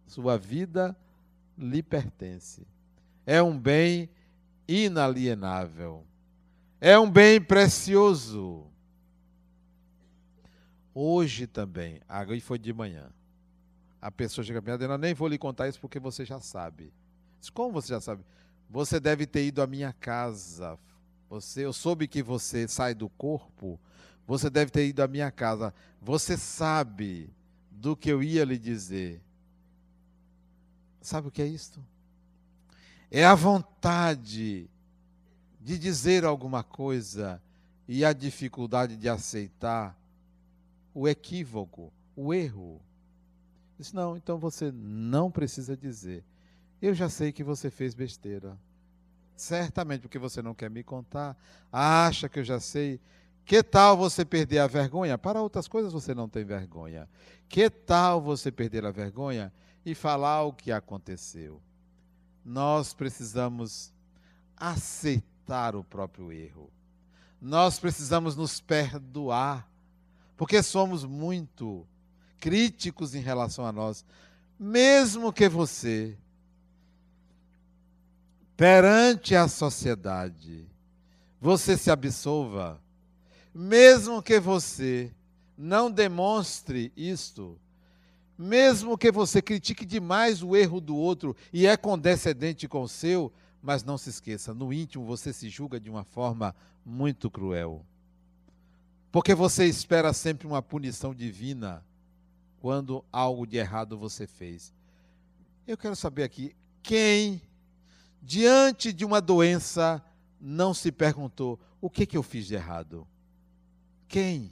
Sua 0.06 0.38
vida 0.38 0.96
lhe 1.58 1.82
pertence. 1.82 2.68
É 3.26 3.42
um 3.42 3.58
bem 3.58 4.10
inalienável. 4.68 6.06
É 6.82 7.00
um 7.00 7.10
bem 7.10 7.40
precioso. 7.40 8.68
Hoje 10.94 11.48
também, 11.48 12.02
e 12.30 12.40
foi 12.42 12.60
de 12.60 12.74
manhã. 12.74 13.10
A 14.02 14.12
pessoa 14.12 14.44
chega 14.44 14.62
para 14.62 14.78
mim, 14.78 14.84
eu 14.84 14.98
nem 14.98 15.14
vou 15.14 15.28
lhe 15.28 15.38
contar 15.38 15.70
isso 15.70 15.80
porque 15.80 16.00
você 16.00 16.26
já 16.26 16.40
sabe. 16.42 16.94
Como 17.54 17.72
você 17.72 17.90
já 17.90 18.02
sabe? 18.02 18.24
Você 18.70 19.00
deve 19.00 19.26
ter 19.26 19.46
ido 19.46 19.62
à 19.62 19.68
minha 19.68 19.94
casa. 19.94 20.78
Você, 21.30 21.66
eu 21.66 21.74
soube 21.74 22.08
que 22.08 22.22
você 22.22 22.68
sai 22.68 22.94
do 22.94 23.10
corpo. 23.10 23.80
Você 24.28 24.50
deve 24.50 24.72
ter 24.72 24.88
ido 24.88 25.02
à 25.02 25.08
minha 25.08 25.32
casa. 25.32 25.74
Você 26.02 26.38
sabe 26.38 27.30
do 27.70 27.96
que 27.96 28.10
eu 28.10 28.24
ia 28.24 28.44
lhe 28.44 28.58
dizer. 28.58 29.22
Sabe 31.02 31.28
o 31.28 31.32
que 31.32 31.42
é 31.42 31.48
isto? 31.48 31.80
É 33.12 33.24
a 33.24 33.36
vontade 33.36 34.68
de 35.62 35.78
dizer 35.78 36.26
alguma 36.26 36.64
coisa 36.64 37.42
e 37.88 38.04
a 38.04 38.14
dificuldade 38.14 38.98
de 38.98 39.08
aceitar 39.08 39.96
o 40.94 41.08
equívoco, 41.08 41.92
o 42.16 42.34
erro. 42.34 42.82
Diz, 43.78 43.92
não, 43.94 44.16
então 44.16 44.38
você 44.38 44.72
não 44.72 45.30
precisa 45.30 45.76
dizer. 45.76 46.24
Eu 46.82 46.94
já 46.94 47.10
sei 47.10 47.32
que 47.32 47.44
você 47.44 47.70
fez 47.70 47.94
besteira. 47.94 48.58
Certamente 49.36 50.02
porque 50.02 50.18
você 50.18 50.42
não 50.42 50.54
quer 50.56 50.70
me 50.70 50.84
contar, 50.84 51.38
acha 51.72 52.30
que 52.30 52.40
eu 52.40 52.44
já 52.44 52.60
sei. 52.60 53.00
Que 53.46 53.62
tal 53.62 53.96
você 53.96 54.26
perder 54.26 54.60
a 54.60 54.68
vergonha? 54.68 55.18
Para 55.18 55.42
outras 55.42 55.68
coisas 55.68 55.94
você 55.94 56.16
não 56.16 56.28
tem 56.28 56.44
vergonha. 56.44 57.08
Que 57.48 57.70
tal 57.70 58.20
você 58.20 58.52
perder 58.52 58.86
a 58.86 58.92
vergonha 58.92 59.54
e 59.86 59.94
falar 59.94 60.44
o 60.44 60.54
que 60.54 60.72
aconteceu? 60.72 61.62
Nós 62.44 62.94
precisamos 62.94 63.94
aceitar 64.58 65.76
o 65.76 65.84
próprio 65.84 66.32
erro. 66.32 66.72
Nós 67.40 67.78
precisamos 67.78 68.36
nos 68.36 68.60
perdoar, 68.60 69.70
porque 70.36 70.64
somos 70.64 71.06
muito 71.06 71.86
críticos 72.40 73.14
em 73.14 73.20
relação 73.20 73.66
a 73.66 73.72
nós. 73.72 74.04
Mesmo 74.60 75.32
que 75.32 75.48
você 75.48 76.18
perante 78.58 79.36
a 79.36 79.48
sociedade, 79.48 80.68
você 81.40 81.78
se 81.78 81.92
absolva, 81.92 82.82
mesmo 83.56 84.22
que 84.22 84.38
você 84.38 85.14
não 85.58 85.90
demonstre 85.90 86.92
isto, 86.98 87.58
mesmo 88.38 88.98
que 88.98 89.10
você 89.10 89.42
critique 89.42 89.86
demais 89.86 90.44
o 90.44 90.58
erro 90.58 90.82
do 90.82 90.94
outro 90.94 91.34
e 91.54 91.66
é 91.66 91.78
condescendente 91.78 92.68
com 92.68 92.82
o 92.82 92.90
seu, 92.90 93.32
mas 93.62 93.82
não 93.86 93.98
se 93.98 94.10
esqueça, 94.10 94.54
no 94.54 94.74
íntimo 94.74 95.06
você 95.06 95.32
se 95.32 95.48
julga 95.48 95.80
de 95.80 95.90
uma 95.90 96.04
forma 96.04 96.54
muito 96.86 97.32
cruel. 97.32 97.86
Porque 99.10 99.34
você 99.34 99.66
espera 99.66 100.12
sempre 100.12 100.46
uma 100.46 100.62
punição 100.62 101.16
divina 101.16 101.82
quando 102.60 103.06
algo 103.10 103.48
de 103.48 103.56
errado 103.56 103.98
você 103.98 104.28
fez. 104.28 104.74
Eu 105.66 105.78
quero 105.78 105.96
saber 105.96 106.24
aqui, 106.24 106.54
quem 106.84 107.42
diante 108.22 108.92
de 108.92 109.06
uma 109.06 109.22
doença, 109.22 110.04
não 110.42 110.74
se 110.74 110.92
perguntou: 110.92 111.58
o 111.80 111.90
que, 111.90 112.06
que 112.06 112.18
eu 112.18 112.24
fiz 112.24 112.46
de 112.46 112.56
errado? 112.56 113.08
Quem? 114.08 114.52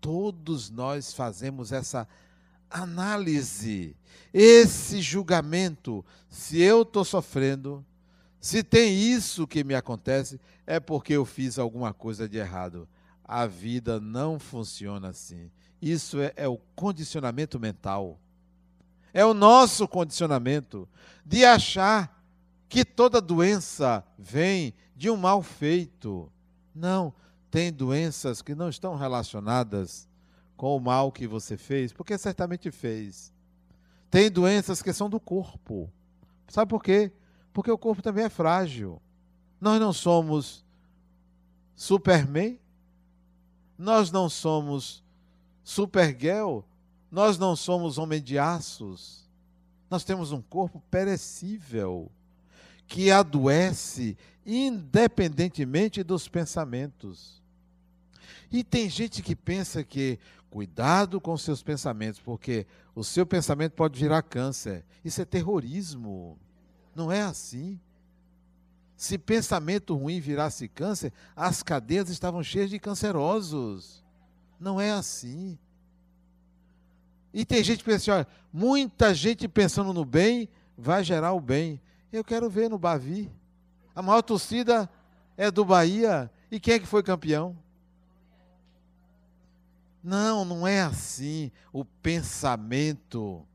Todos 0.00 0.70
nós 0.70 1.12
fazemos 1.12 1.72
essa 1.72 2.08
análise, 2.68 3.96
esse 4.32 5.00
julgamento. 5.00 6.04
Se 6.28 6.60
eu 6.60 6.82
estou 6.82 7.04
sofrendo, 7.04 7.84
se 8.40 8.62
tem 8.62 8.98
isso 8.98 9.46
que 9.46 9.62
me 9.62 9.74
acontece, 9.74 10.40
é 10.66 10.80
porque 10.80 11.12
eu 11.12 11.24
fiz 11.24 11.58
alguma 11.58 11.94
coisa 11.94 12.28
de 12.28 12.38
errado. 12.38 12.88
A 13.24 13.46
vida 13.46 14.00
não 14.00 14.38
funciona 14.38 15.10
assim. 15.10 15.50
Isso 15.80 16.20
é, 16.20 16.32
é 16.36 16.48
o 16.48 16.58
condicionamento 16.74 17.60
mental. 17.60 18.18
É 19.14 19.24
o 19.24 19.34
nosso 19.34 19.86
condicionamento 19.86 20.88
de 21.24 21.44
achar 21.44 22.20
que 22.68 22.84
toda 22.84 23.20
doença 23.20 24.04
vem 24.18 24.74
de 24.96 25.10
um 25.10 25.16
mal 25.16 25.42
feito. 25.42 26.32
Não, 26.74 27.14
tem 27.52 27.70
doenças 27.70 28.40
que 28.40 28.54
não 28.54 28.70
estão 28.70 28.96
relacionadas 28.96 30.08
com 30.56 30.74
o 30.74 30.80
mal 30.80 31.12
que 31.12 31.26
você 31.26 31.58
fez, 31.58 31.92
porque 31.92 32.16
certamente 32.16 32.70
fez. 32.70 33.30
Tem 34.10 34.30
doenças 34.30 34.82
que 34.82 34.90
são 34.90 35.10
do 35.10 35.20
corpo. 35.20 35.92
Sabe 36.48 36.70
por 36.70 36.82
quê? 36.82 37.12
Porque 37.52 37.70
o 37.70 37.76
corpo 37.76 38.00
também 38.00 38.24
é 38.24 38.30
frágil. 38.30 39.02
Nós 39.60 39.78
não 39.78 39.92
somos 39.92 40.64
Superman, 41.76 42.58
nós 43.76 44.10
não 44.10 44.30
somos 44.30 45.04
Supergirl, 45.62 46.60
nós 47.10 47.36
não 47.36 47.54
somos 47.54 47.98
homem 47.98 48.22
de 48.22 48.38
aços. 48.38 49.28
Nós 49.90 50.04
temos 50.04 50.32
um 50.32 50.40
corpo 50.40 50.82
perecível 50.90 52.10
que 52.86 53.10
adoece 53.10 54.16
independentemente 54.46 56.02
dos 56.02 56.28
pensamentos. 56.28 57.41
E 58.52 58.62
tem 58.62 58.90
gente 58.90 59.22
que 59.22 59.34
pensa 59.34 59.82
que 59.82 60.18
cuidado 60.50 61.18
com 61.18 61.34
seus 61.38 61.62
pensamentos, 61.62 62.20
porque 62.20 62.66
o 62.94 63.02
seu 63.02 63.24
pensamento 63.24 63.72
pode 63.72 63.98
virar 63.98 64.20
câncer. 64.22 64.84
Isso 65.02 65.22
é 65.22 65.24
terrorismo. 65.24 66.38
Não 66.94 67.10
é 67.10 67.22
assim. 67.22 67.80
Se 68.94 69.16
pensamento 69.16 69.96
ruim 69.96 70.20
virasse 70.20 70.68
câncer, 70.68 71.10
as 71.34 71.62
cadeias 71.62 72.10
estavam 72.10 72.42
cheias 72.42 72.68
de 72.68 72.78
cancerosos. 72.78 74.04
Não 74.60 74.78
é 74.78 74.92
assim. 74.92 75.58
E 77.32 77.46
tem 77.46 77.64
gente 77.64 77.78
que 77.78 77.84
pensa 77.84 77.96
assim, 77.96 78.10
olha, 78.10 78.26
muita 78.52 79.14
gente 79.14 79.48
pensando 79.48 79.94
no 79.94 80.04
bem 80.04 80.50
vai 80.76 81.02
gerar 81.02 81.32
o 81.32 81.40
bem. 81.40 81.80
Eu 82.12 82.22
quero 82.22 82.50
ver 82.50 82.68
no 82.68 82.78
Bavi. 82.78 83.32
A 83.94 84.02
maior 84.02 84.20
torcida 84.20 84.88
é 85.38 85.50
do 85.50 85.64
Bahia. 85.64 86.30
E 86.50 86.60
quem 86.60 86.74
é 86.74 86.78
que 86.78 86.86
foi 86.86 87.02
campeão? 87.02 87.56
Não, 90.02 90.44
não 90.44 90.66
é 90.66 90.82
assim. 90.82 91.52
O 91.72 91.84
pensamento, 91.84 93.46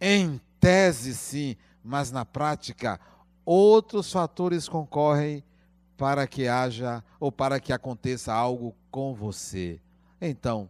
em 0.00 0.40
tese, 0.60 1.14
sim, 1.14 1.56
mas 1.82 2.10
na 2.10 2.24
prática, 2.24 3.00
outros 3.44 4.12
fatores 4.12 4.68
concorrem 4.68 5.42
para 5.96 6.26
que 6.26 6.46
haja 6.46 7.02
ou 7.18 7.32
para 7.32 7.58
que 7.58 7.72
aconteça 7.72 8.32
algo 8.32 8.74
com 8.90 9.14
você. 9.14 9.80
Então, 10.20 10.68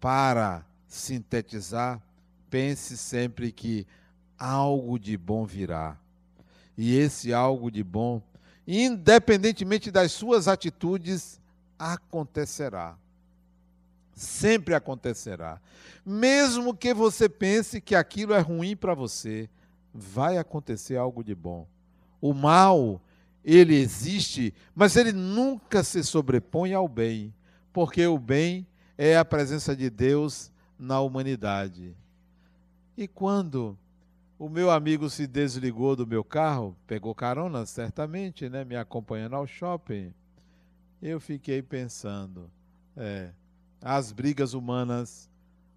para 0.00 0.64
sintetizar, 0.86 2.00
pense 2.48 2.96
sempre 2.96 3.50
que 3.50 3.86
algo 4.38 4.98
de 4.98 5.16
bom 5.16 5.44
virá. 5.44 5.98
E 6.76 6.96
esse 6.96 7.32
algo 7.32 7.70
de 7.70 7.82
bom, 7.82 8.22
independentemente 8.66 9.90
das 9.90 10.12
suas 10.12 10.46
atitudes, 10.46 11.40
acontecerá. 11.78 12.96
Sempre 14.16 14.74
acontecerá. 14.74 15.60
Mesmo 16.04 16.74
que 16.74 16.94
você 16.94 17.28
pense 17.28 17.82
que 17.82 17.94
aquilo 17.94 18.32
é 18.32 18.40
ruim 18.40 18.74
para 18.74 18.94
você, 18.94 19.48
vai 19.92 20.38
acontecer 20.38 20.96
algo 20.96 21.22
de 21.22 21.34
bom. 21.34 21.68
O 22.18 22.32
mal, 22.32 23.00
ele 23.44 23.74
existe, 23.74 24.54
mas 24.74 24.96
ele 24.96 25.12
nunca 25.12 25.84
se 25.84 26.02
sobrepõe 26.02 26.72
ao 26.72 26.88
bem, 26.88 27.32
porque 27.74 28.06
o 28.06 28.18
bem 28.18 28.66
é 28.96 29.18
a 29.18 29.24
presença 29.24 29.76
de 29.76 29.90
Deus 29.90 30.50
na 30.78 30.98
humanidade. 31.00 31.94
E 32.96 33.06
quando 33.06 33.78
o 34.38 34.48
meu 34.48 34.70
amigo 34.70 35.10
se 35.10 35.26
desligou 35.26 35.94
do 35.94 36.06
meu 36.06 36.24
carro, 36.24 36.74
pegou 36.86 37.14
carona, 37.14 37.66
certamente, 37.66 38.48
né, 38.48 38.64
me 38.64 38.76
acompanhando 38.76 39.36
ao 39.36 39.46
shopping. 39.46 40.12
Eu 41.02 41.20
fiquei 41.20 41.60
pensando, 41.60 42.50
é, 42.96 43.30
as 43.82 44.12
brigas 44.12 44.54
humanas, 44.54 45.28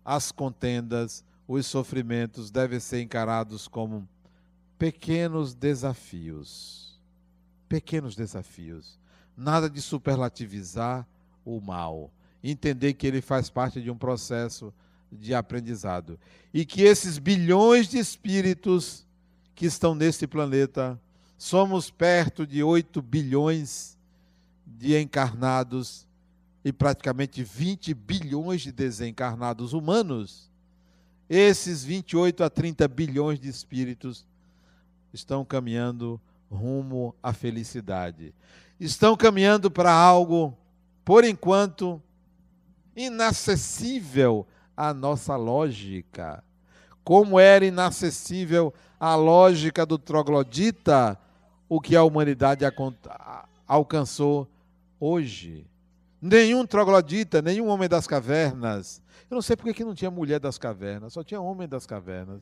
as 0.04 0.32
contendas, 0.32 1.24
os 1.48 1.66
sofrimentos 1.66 2.52
devem 2.52 2.80
ser 2.80 3.02
encarados 3.02 3.68
como 3.68 4.08
pequenos 4.78 5.54
desafios. 5.54 7.00
Pequenos 7.68 8.16
desafios. 8.16 9.00
Nada 9.36 9.70
de 9.70 9.82
superlativizar 9.82 11.08
o 11.46 11.60
mal. 11.60 12.12
Entender 12.44 12.94
que 12.94 13.06
ele 13.06 13.22
faz 13.22 13.50
parte 13.50 13.82
de 13.82 13.92
um 13.92 13.98
processo 13.98 14.74
de 15.12 15.34
aprendizado. 15.34 16.20
E 16.54 16.66
que 16.66 16.84
esses 16.84 17.18
bilhões 17.18 17.88
de 17.88 17.98
espíritos 17.98 19.06
que 19.60 19.66
estão 19.66 19.94
neste 19.94 20.26
planeta, 20.26 20.98
somos 21.38 21.92
perto 21.92 22.48
de 22.48 22.64
8 22.64 23.02
bilhões 23.02 23.98
de 24.66 24.98
encarnados 24.98 26.08
e 26.64 26.72
praticamente 26.74 27.44
20 27.44 27.94
bilhões 27.94 28.62
de 28.62 28.72
desencarnados 28.72 29.74
humanos. 29.74 30.50
Esses 31.30 31.84
28 31.84 32.44
a 32.44 32.50
30 32.50 32.88
bilhões 32.88 33.40
de 33.40 33.48
espíritos 33.48 34.26
estão 35.14 35.46
caminhando 35.46 36.20
rumo 36.50 37.16
à 37.22 37.32
felicidade. 37.34 38.34
Estão 38.80 39.16
caminhando 39.16 39.70
para 39.70 39.92
algo, 39.92 40.58
por 41.06 41.24
enquanto, 41.24 42.02
inacessível 42.96 44.48
a 44.76 44.94
nossa 44.94 45.36
lógica. 45.36 46.44
Como 47.04 47.40
era 47.40 47.66
inacessível 47.66 48.74
a 49.00 49.16
lógica 49.16 49.86
do 49.86 49.98
troglodita, 49.98 51.20
o 51.68 51.80
que 51.80 51.96
a 51.96 52.04
humanidade 52.04 52.66
alcançou 53.68 54.48
hoje. 55.00 55.66
Nenhum 56.22 56.66
troglodita, 56.66 57.42
nenhum 57.42 57.68
homem 57.68 57.88
das 57.88 58.06
cavernas. 58.06 59.02
Eu 59.30 59.36
não 59.36 59.42
sei 59.42 59.56
porque 59.56 59.74
que 59.74 59.84
não 59.84 59.96
tinha 59.96 60.12
mulher 60.12 60.40
das 60.40 60.58
cavernas, 60.58 61.14
só 61.14 61.24
tinha 61.24 61.40
homem 61.40 61.68
das 61.68 61.86
cavernas. 61.86 62.42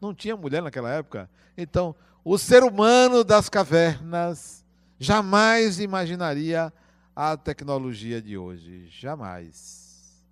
Não 0.00 0.14
tinha 0.14 0.36
mulher 0.36 0.62
naquela 0.62 0.90
época. 0.90 1.28
Então, 1.56 1.94
o 2.24 2.38
ser 2.38 2.62
humano 2.62 3.22
das 3.22 3.48
cavernas 3.48 4.64
jamais 4.98 5.80
imaginaria 5.80 6.72
a 7.14 7.36
tecnologia 7.36 8.20
de 8.22 8.36
hoje. 8.38 8.88
Jamais. 8.88 10.22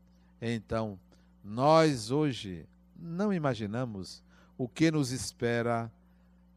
Então, 0.40 0.98
nós 1.44 2.10
hoje 2.10 2.66
não 2.96 3.32
imaginamos 3.32 4.22
o 4.56 4.68
que 4.68 4.90
nos 4.90 5.10
espera 5.10 5.90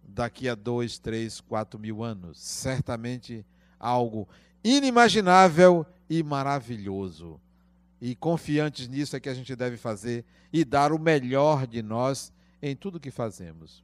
daqui 0.03 0.47
a 0.47 0.55
dois, 0.55 0.97
três, 0.99 1.41
quatro 1.41 1.79
mil 1.79 2.03
anos. 2.03 2.39
Certamente 2.39 3.45
algo 3.79 4.27
inimaginável 4.63 5.85
e 6.09 6.23
maravilhoso. 6.23 7.39
E 7.99 8.15
confiantes 8.15 8.87
nisso 8.87 9.15
é 9.15 9.19
que 9.19 9.29
a 9.29 9.33
gente 9.33 9.55
deve 9.55 9.77
fazer 9.77 10.25
e 10.51 10.63
dar 10.63 10.91
o 10.91 10.99
melhor 10.99 11.65
de 11.65 11.81
nós 11.81 12.31
em 12.61 12.75
tudo 12.75 12.99
que 12.99 13.11
fazemos. 13.11 13.83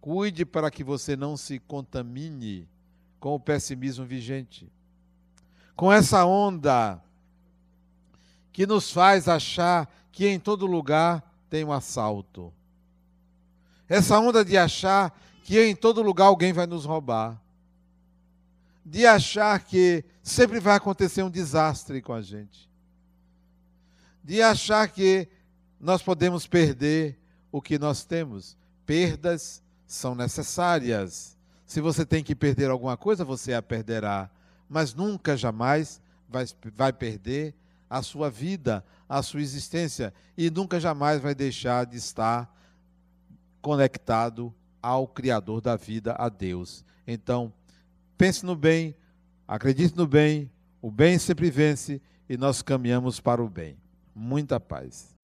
Cuide 0.00 0.44
para 0.44 0.70
que 0.70 0.84
você 0.84 1.16
não 1.16 1.36
se 1.36 1.58
contamine 1.58 2.68
com 3.18 3.34
o 3.34 3.40
pessimismo 3.40 4.04
vigente, 4.04 4.70
com 5.74 5.92
essa 5.92 6.24
onda 6.24 7.02
que 8.52 8.66
nos 8.66 8.90
faz 8.90 9.28
achar 9.28 9.88
que 10.12 10.26
em 10.26 10.38
todo 10.38 10.66
lugar 10.66 11.22
tem 11.48 11.64
um 11.64 11.72
assalto. 11.72 12.52
Essa 13.88 14.18
onda 14.18 14.44
de 14.44 14.56
achar 14.56 15.18
que 15.44 15.60
em 15.60 15.74
todo 15.74 16.02
lugar 16.02 16.26
alguém 16.26 16.52
vai 16.52 16.66
nos 16.66 16.84
roubar. 16.84 17.40
De 18.90 19.06
achar 19.06 19.60
que 19.60 20.02
sempre 20.22 20.58
vai 20.58 20.74
acontecer 20.74 21.22
um 21.22 21.30
desastre 21.30 22.00
com 22.00 22.14
a 22.14 22.22
gente. 22.22 22.70
De 24.24 24.40
achar 24.40 24.88
que 24.88 25.28
nós 25.78 26.02
podemos 26.02 26.46
perder 26.46 27.20
o 27.52 27.60
que 27.60 27.78
nós 27.78 28.02
temos. 28.02 28.56
Perdas 28.86 29.62
são 29.86 30.14
necessárias. 30.14 31.36
Se 31.66 31.82
você 31.82 32.06
tem 32.06 32.24
que 32.24 32.34
perder 32.34 32.70
alguma 32.70 32.96
coisa, 32.96 33.26
você 33.26 33.52
a 33.52 33.60
perderá. 33.60 34.30
Mas 34.66 34.94
nunca, 34.94 35.36
jamais 35.36 36.00
vai, 36.26 36.46
vai 36.74 36.92
perder 36.92 37.54
a 37.90 38.02
sua 38.02 38.30
vida, 38.30 38.82
a 39.06 39.22
sua 39.22 39.42
existência 39.42 40.14
e 40.36 40.50
nunca 40.50 40.80
jamais 40.80 41.20
vai 41.20 41.34
deixar 41.34 41.84
de 41.84 41.98
estar 41.98 42.50
conectado 43.60 44.54
ao 44.80 45.06
Criador 45.06 45.60
da 45.60 45.76
vida, 45.76 46.14
a 46.18 46.30
Deus. 46.30 46.84
Então, 47.06 47.52
pense 48.18 48.44
no 48.44 48.56
bem, 48.56 48.96
acredite 49.46 49.96
no 49.96 50.06
bem, 50.06 50.50
o 50.82 50.90
bem 50.90 51.18
sempre 51.18 51.50
vence 51.50 52.02
e 52.28 52.36
nós 52.36 52.60
caminhamos 52.60 53.20
para 53.20 53.42
o 53.42 53.48
bem. 53.48 53.78
Muita 54.14 54.58
paz. 54.58 55.17